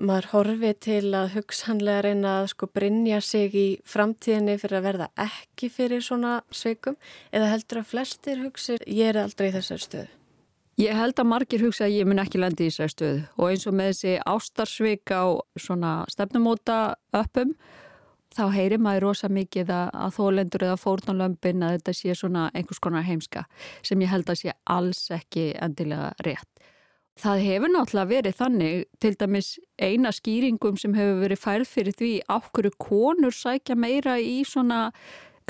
maður 0.00 0.28
horfi 0.32 0.70
til 0.80 1.10
að 1.16 1.34
hugsanlega 1.34 2.04
reyna 2.06 2.36
að 2.40 2.46
sko 2.54 2.68
brinja 2.72 3.18
sig 3.24 3.56
í 3.56 3.66
framtíðinni 3.88 4.56
fyrir 4.60 4.78
að 4.78 4.86
verða 4.86 5.10
ekki 5.26 5.68
fyrir 5.72 6.04
svona 6.04 6.38
sveikum 6.54 6.96
eða 7.34 7.50
heldur 7.52 7.82
að 7.82 7.90
flestir 7.90 8.40
hugsi 8.44 8.78
ég 8.86 9.12
er 9.12 9.20
aldrei 9.24 9.50
í 9.50 9.54
þessari 9.58 9.84
stöðu? 9.84 10.08
Ég 10.80 10.96
held 10.96 11.18
að 11.20 11.28
margir 11.28 11.60
hugsa 11.66 11.84
að 11.84 11.98
ég 11.98 12.08
mun 12.08 12.22
ekki 12.22 12.40
lendi 12.40 12.64
í 12.64 12.72
þessari 12.72 12.94
stöðu 12.94 13.20
og 13.36 13.50
eins 13.50 13.68
og 13.68 13.76
með 13.76 13.92
þessi 13.92 14.16
ástarsvik 14.32 15.12
á 15.12 15.24
svona 15.60 15.92
stefnumóta 16.08 16.80
öppum 17.20 17.52
þá 18.30 18.44
heyrir 18.54 18.80
maður 18.80 19.08
rosa 19.08 19.28
mikið 19.28 19.72
að 19.74 20.14
þólendur 20.16 20.68
eða 20.68 20.80
fórnulömpin 20.80 21.66
að 21.66 21.76
þetta 21.76 21.96
sé 21.98 22.16
svona 22.16 22.46
einhvers 22.54 22.80
konar 22.82 23.04
heimska 23.04 23.44
sem 23.82 24.00
ég 24.00 24.12
held 24.12 24.30
að 24.30 24.44
sé 24.44 24.54
alls 24.70 25.02
ekki 25.12 25.50
endilega 25.58 26.14
rétt. 26.24 26.48
Það 27.18 27.40
hefur 27.44 27.72
náttúrulega 27.74 28.10
verið 28.10 28.36
þannig, 28.38 28.84
til 29.02 29.16
dæmis 29.18 29.48
eina 29.80 30.12
skýringum 30.14 30.78
sem 30.80 30.94
hefur 30.96 31.18
verið 31.24 31.42
færð 31.42 31.66
fyrir 31.68 31.96
því 31.98 32.12
ákveður 32.30 32.76
konur 32.80 33.34
sækja 33.34 33.76
meira 33.76 34.14
í 34.22 34.40
svona 34.46 34.92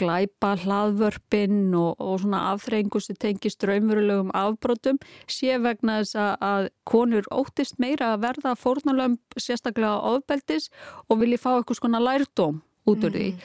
glæpa 0.01 0.55
hlaðvörpin 0.62 1.75
og, 1.77 2.01
og 2.01 2.23
svona 2.23 2.40
afþrengu 2.55 3.03
sem 3.05 3.18
tengir 3.20 3.53
ströymverulegum 3.53 4.33
afbrotum 4.37 5.01
sé 5.31 5.59
vegna 5.62 6.01
þess 6.01 6.18
að 6.40 6.70
konur 6.88 7.29
óttist 7.35 7.81
meira 7.83 8.14
að 8.14 8.25
verða 8.25 8.57
fórnulömp 8.59 9.37
sérstaklega 9.37 10.01
ofbeldis 10.14 10.70
og 11.09 11.20
vilji 11.23 11.40
fá 11.42 11.53
eitthvað 11.59 11.83
svona 11.83 12.03
lærdóm 12.03 12.62
út 12.88 13.05
úr 13.07 13.16
því 13.16 13.27
mm. 13.35 13.42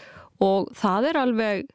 og 0.47 0.71
það 0.79 1.09
er 1.11 1.21
alveg 1.25 1.65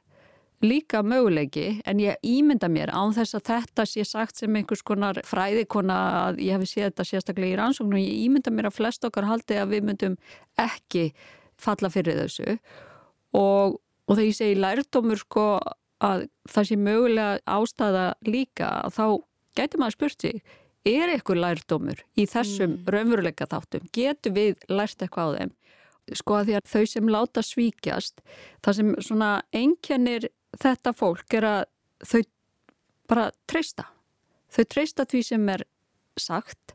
líka 0.60 1.00
möguleiki 1.02 1.80
en 1.88 2.00
ég 2.02 2.20
ímynda 2.26 2.68
mér 2.68 2.92
án 2.92 3.14
þess 3.16 3.38
að 3.38 3.46
þetta 3.48 3.86
sé 3.88 4.04
sagt 4.04 4.40
sem 4.40 4.56
einhvers 4.56 4.82
konar 4.84 5.20
fræðikona 5.24 5.98
að 6.26 6.40
ég 6.44 6.58
hef 6.58 6.68
séð 6.68 6.90
þetta 6.90 7.06
sérstaklega 7.08 7.54
í 7.54 7.58
rannsóknu 7.60 7.96
og 7.96 8.02
ég 8.02 8.24
ímynda 8.26 8.52
mér 8.52 8.68
að 8.68 8.76
flest 8.76 9.06
okkar 9.08 9.28
haldi 9.28 9.56
að 9.56 9.74
við 9.74 9.86
myndum 9.88 10.16
ekki 10.60 11.10
falla 11.60 11.90
fyrir 11.92 12.18
þessu. 12.20 12.58
Og, 13.36 13.78
og 14.06 14.16
þegar 14.16 14.28
ég 14.28 14.36
segi 14.36 14.58
lærdómur 14.60 15.20
sko 15.20 15.46
að 16.04 16.26
það 16.48 16.68
sé 16.68 16.78
mögulega 16.80 17.38
ástæða 17.56 18.06
líka 18.28 18.72
þá 18.92 19.04
getur 19.56 19.82
maður 19.82 19.96
spurt 19.96 20.26
sig 20.26 20.42
er 20.88 21.12
eitthvað 21.12 21.42
lærdómur 21.44 22.04
í 22.16 22.26
þessum 22.28 22.76
mm. 22.76 22.84
raunveruleika 22.92 23.48
þáttum? 23.48 23.88
Getur 23.96 24.36
við 24.36 24.60
lært 24.72 25.00
eitthvað 25.00 25.32
á 25.32 25.36
þeim? 25.38 25.56
Sko 26.16 26.36
að 26.36 26.48
því 26.48 26.54
að 26.58 26.70
þau 26.72 26.84
sem 26.90 27.10
láta 27.12 27.42
svíkjast 27.44 28.22
það 28.64 28.78
sem 28.78 28.94
svona 29.04 29.30
einkennir 29.54 30.28
þetta 30.58 30.94
fólk 30.96 31.38
er 31.38 31.48
að 31.48 31.62
þau 32.10 32.22
bara 33.10 33.30
treysta. 33.50 33.86
Þau 34.50 34.64
treysta 34.70 35.06
því 35.06 35.22
sem 35.26 35.48
er 35.54 35.64
sagt 36.18 36.74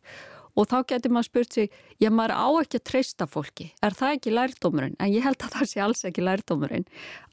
og 0.56 0.70
þá 0.72 0.78
getur 0.88 1.12
maður 1.12 1.28
spurt 1.28 1.56
sig, 1.56 1.72
já 2.00 2.08
maður 2.14 2.34
á 2.40 2.48
ekki 2.62 2.80
að 2.80 2.86
treysta 2.90 3.28
fólki, 3.28 3.66
er 3.84 3.96
það 3.98 4.14
ekki 4.16 4.34
lærdómurinn? 4.34 4.98
En 5.04 5.12
ég 5.12 5.26
held 5.26 5.42
að 5.44 5.56
það 5.58 5.72
sé 5.72 5.82
alls 5.84 6.04
ekki 6.08 6.24
lærdómurinn 6.24 6.86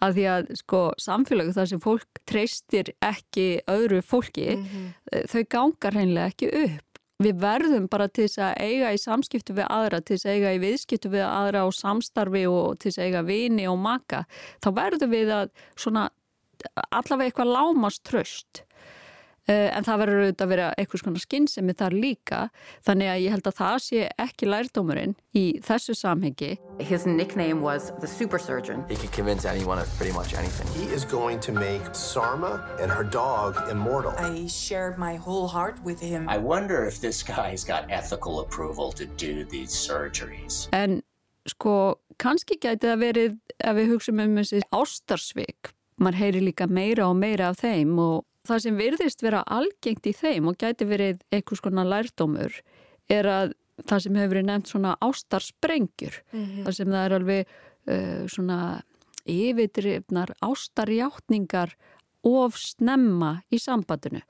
að 0.03 0.17
því 0.17 0.25
að 0.33 0.49
sko 0.59 0.81
samfélagi 1.03 1.55
þar 1.55 1.69
sem 1.71 1.83
fólk 1.83 2.23
treystir 2.29 2.91
ekki 2.99 3.47
öðru 3.71 4.01
fólki, 4.03 4.49
mm 4.57 4.65
-hmm. 4.65 5.29
þau 5.31 5.43
gangar 5.55 5.95
hreinlega 5.99 6.33
ekki 6.35 6.51
upp. 6.65 6.89
Við 7.23 7.39
verðum 7.39 7.87
bara 7.87 8.09
til 8.09 8.27
þess 8.27 8.41
að 8.43 8.57
eiga 8.59 8.89
í 8.91 8.99
samskiptu 8.99 9.55
við 9.55 9.67
aðra, 9.71 10.01
til 10.01 10.17
þess 10.17 10.27
að 10.27 10.35
eiga 10.35 10.55
í 10.57 10.63
viðskiptu 10.63 11.13
við 11.13 11.23
aðra 11.23 11.67
og 11.69 11.75
samstarfi 11.77 12.47
og 12.51 12.79
til 12.81 12.91
þess 12.91 12.99
að 12.99 13.07
eiga 13.07 13.23
vini 13.23 13.69
og 13.71 13.79
maka. 13.79 14.25
Þá 14.59 14.69
verðum 14.75 15.11
við 15.15 15.31
að 15.31 15.53
svona 15.77 16.09
allavega 16.91 17.31
eitthvað 17.31 17.55
lámast 17.57 18.05
tröst 18.09 18.65
uh, 19.49 19.69
en 19.77 19.87
það 19.87 20.01
verður 20.03 20.23
auðvitað 20.23 20.45
að 20.45 20.53
vera 20.53 20.69
eitthvað 20.79 21.03
svona 21.03 21.23
skinnsemi 21.23 21.75
þar 21.79 21.97
líka. 21.97 22.41
Þannig 22.87 23.11
að 23.13 23.23
ég 23.25 23.35
held 23.35 23.49
að 23.49 23.57
það 23.59 23.77
sé 23.87 24.07
ekki 24.25 24.49
lærdómurinn 24.49 25.15
í 25.39 25.45
þessu 25.65 25.97
samhengi. 25.99 26.53
His 26.81 27.07
nickname 27.07 27.63
was 27.63 27.93
the 28.01 28.07
super 28.07 28.39
surgeon 28.39 28.85
He 28.89 28.97
can 28.97 29.09
convince 29.09 29.45
anyone 29.45 29.79
of 29.79 29.89
pretty 29.99 30.13
much 30.13 30.35
anything. 30.35 30.69
He 30.79 30.93
is 30.93 31.05
going 31.05 31.41
to 31.41 31.53
make 31.53 31.95
Sarma 31.95 32.63
and 32.81 32.91
her 32.91 33.05
dog 33.05 33.69
immortal. 33.71 34.15
I 34.19 34.47
shared 34.47 34.99
my 34.99 35.17
whole 35.17 35.49
heart 35.49 35.83
with 35.85 36.01
him. 36.01 36.29
I 36.29 36.39
wonder 36.39 36.85
if 36.87 37.01
this 37.01 37.23
guy's 37.23 37.65
got 37.65 37.91
ethical 37.91 38.41
approval 38.41 38.93
to 38.93 39.07
do 39.07 39.45
these 39.45 39.73
surgeries. 39.73 40.69
En 40.73 41.03
sko 41.49 41.99
kannski 42.23 42.59
gæti 42.63 42.87
það 42.87 43.01
verið 43.03 43.39
ef 43.63 43.79
við 43.79 43.95
hugsaum 43.95 44.21
um 44.23 44.37
þessi 44.39 44.61
ástarsvik 44.71 45.73
maður 46.01 46.21
heyri 46.23 46.45
líka 46.45 46.69
meira 46.69 47.09
og 47.09 47.17
meira 47.17 47.51
af 47.53 47.61
þeim 47.63 47.99
og 47.99 48.25
það 48.49 48.63
sem 48.65 48.79
virðist 48.79 49.23
vera 49.23 49.43
algengt 49.47 50.07
í 50.09 50.15
þeim 50.17 50.49
og 50.51 50.59
gæti 50.59 50.87
verið 50.89 51.21
einhvers 51.33 51.63
konar 51.63 51.89
lærdómur 51.89 52.63
er 53.13 53.29
að 53.29 53.53
það 53.89 54.05
sem 54.05 54.17
hefur 54.19 54.35
verið 54.35 54.49
nefnt 54.49 54.73
svona 54.73 54.95
ástarsprengjur 55.03 56.23
mm 56.33 56.45
-hmm. 56.45 56.65
það 56.65 56.73
sem 56.77 56.89
það 56.89 57.05
er 57.05 57.15
alveg 57.19 57.47
uh, 57.47 58.27
svona 58.29 58.59
yfirdrifnar 59.27 60.35
ástarjáttningar 60.43 61.77
of 62.23 62.57
snemma 62.57 63.43
í 63.51 63.59
sambandinu 63.59 64.23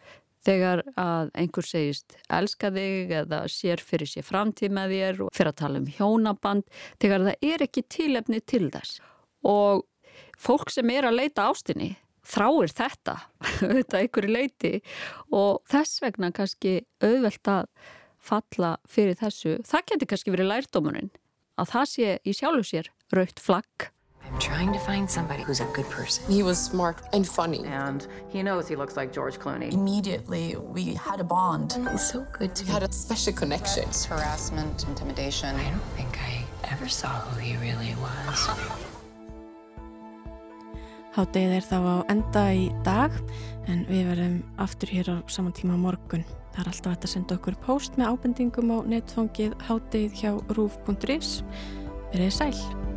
þegar 0.42 0.82
að 0.98 1.30
einhver 1.38 1.66
segist 1.66 2.16
elska 2.28 2.70
þig 2.74 3.14
eða 3.22 3.44
sér 3.48 3.80
fyrir 3.80 4.10
sér 4.10 4.26
framtíð 4.26 4.74
með 4.74 4.94
þér 4.96 5.22
og 5.22 5.32
fyrir 5.36 5.52
að 5.52 5.60
tala 5.62 5.78
um 5.78 5.86
hjónaband 5.86 6.64
þegar 7.00 7.26
það 7.28 7.48
er 7.52 7.62
ekki 7.62 7.82
tilefni 7.88 8.40
til 8.40 8.70
þess 8.70 9.00
og 9.42 9.84
fólk 10.38 10.72
sem 10.72 10.90
er 10.94 11.08
að 11.08 11.18
leita 11.20 11.48
ástinni 11.50 11.94
þráir 12.26 12.72
þetta, 12.72 13.16
þetta 13.74 14.02
einhverju 14.02 14.32
leiti 14.32 14.74
og 15.34 15.62
þess 15.70 16.02
vegna 16.04 16.32
kannski 16.34 16.80
auðvelt 17.02 17.50
að 17.50 17.66
falla 18.22 18.76
fyrir 18.86 19.18
þessu. 19.18 19.58
Það 19.66 19.88
getur 19.90 20.12
kannski 20.12 20.34
verið 20.34 20.52
lærdómunin 20.52 21.10
að 21.58 21.74
það 21.74 21.90
sé 21.90 22.12
í 22.22 22.36
sjálfu 22.36 22.68
sér 22.68 22.92
raukt 23.12 23.42
flagg. 23.42 23.90
I'm 24.22 24.38
trying 24.38 24.72
to 24.72 24.78
find 24.78 25.10
somebody 25.10 25.42
who's 25.42 25.60
a 25.60 25.66
good 25.74 25.88
person. 25.90 26.24
He 26.32 26.42
was 26.42 26.56
smart 26.56 27.02
and 27.12 27.26
funny. 27.26 27.64
And 27.66 28.06
he 28.30 28.42
knows 28.42 28.66
he 28.66 28.76
looks 28.76 28.96
like 28.96 29.12
George 29.12 29.38
Clooney. 29.38 29.70
Immediately, 29.72 30.56
we 30.56 30.94
had 30.94 31.20
a 31.20 31.24
bond. 31.24 31.76
It 31.76 31.92
was 31.92 32.08
so 32.08 32.24
good 32.32 32.54
to 32.54 32.64
We 32.64 32.70
had 32.70 32.82
a 32.82 32.90
special 32.92 33.34
connection. 33.34 33.82
It's 33.88 34.06
harassment, 34.06 34.86
intimidation. 34.88 35.54
I 35.56 35.68
don't 35.68 35.90
think 35.96 36.18
I 36.18 36.44
ever 36.70 36.88
saw 36.88 37.08
who 37.08 37.40
he 37.40 37.56
really 37.58 37.94
was. 38.00 38.48
Háttegið 41.12 41.56
er 41.58 41.66
þá 41.68 41.78
á 41.84 41.96
enda 42.08 42.42
í 42.56 42.68
dag 42.86 43.16
en 43.68 43.82
við 43.90 44.06
verðum 44.08 44.38
aftur 44.64 44.92
hér 44.96 45.10
á 45.12 45.16
saman 45.28 45.52
tíma 45.52 45.76
morgun. 45.76 46.24
Það 46.54 46.62
er 46.62 46.70
alltaf 46.72 46.96
að 46.96 47.12
senda 47.12 47.36
okkur 47.36 47.58
post 47.66 47.98
með 48.00 48.14
ábendingum 48.14 48.72
á 48.72 48.78
netfangið 48.94 49.58
háttegið 49.68 50.16
hjá 50.22 50.32
rúf.is. 50.56 51.34
Verðið 52.12 52.34
sæl! 52.38 52.91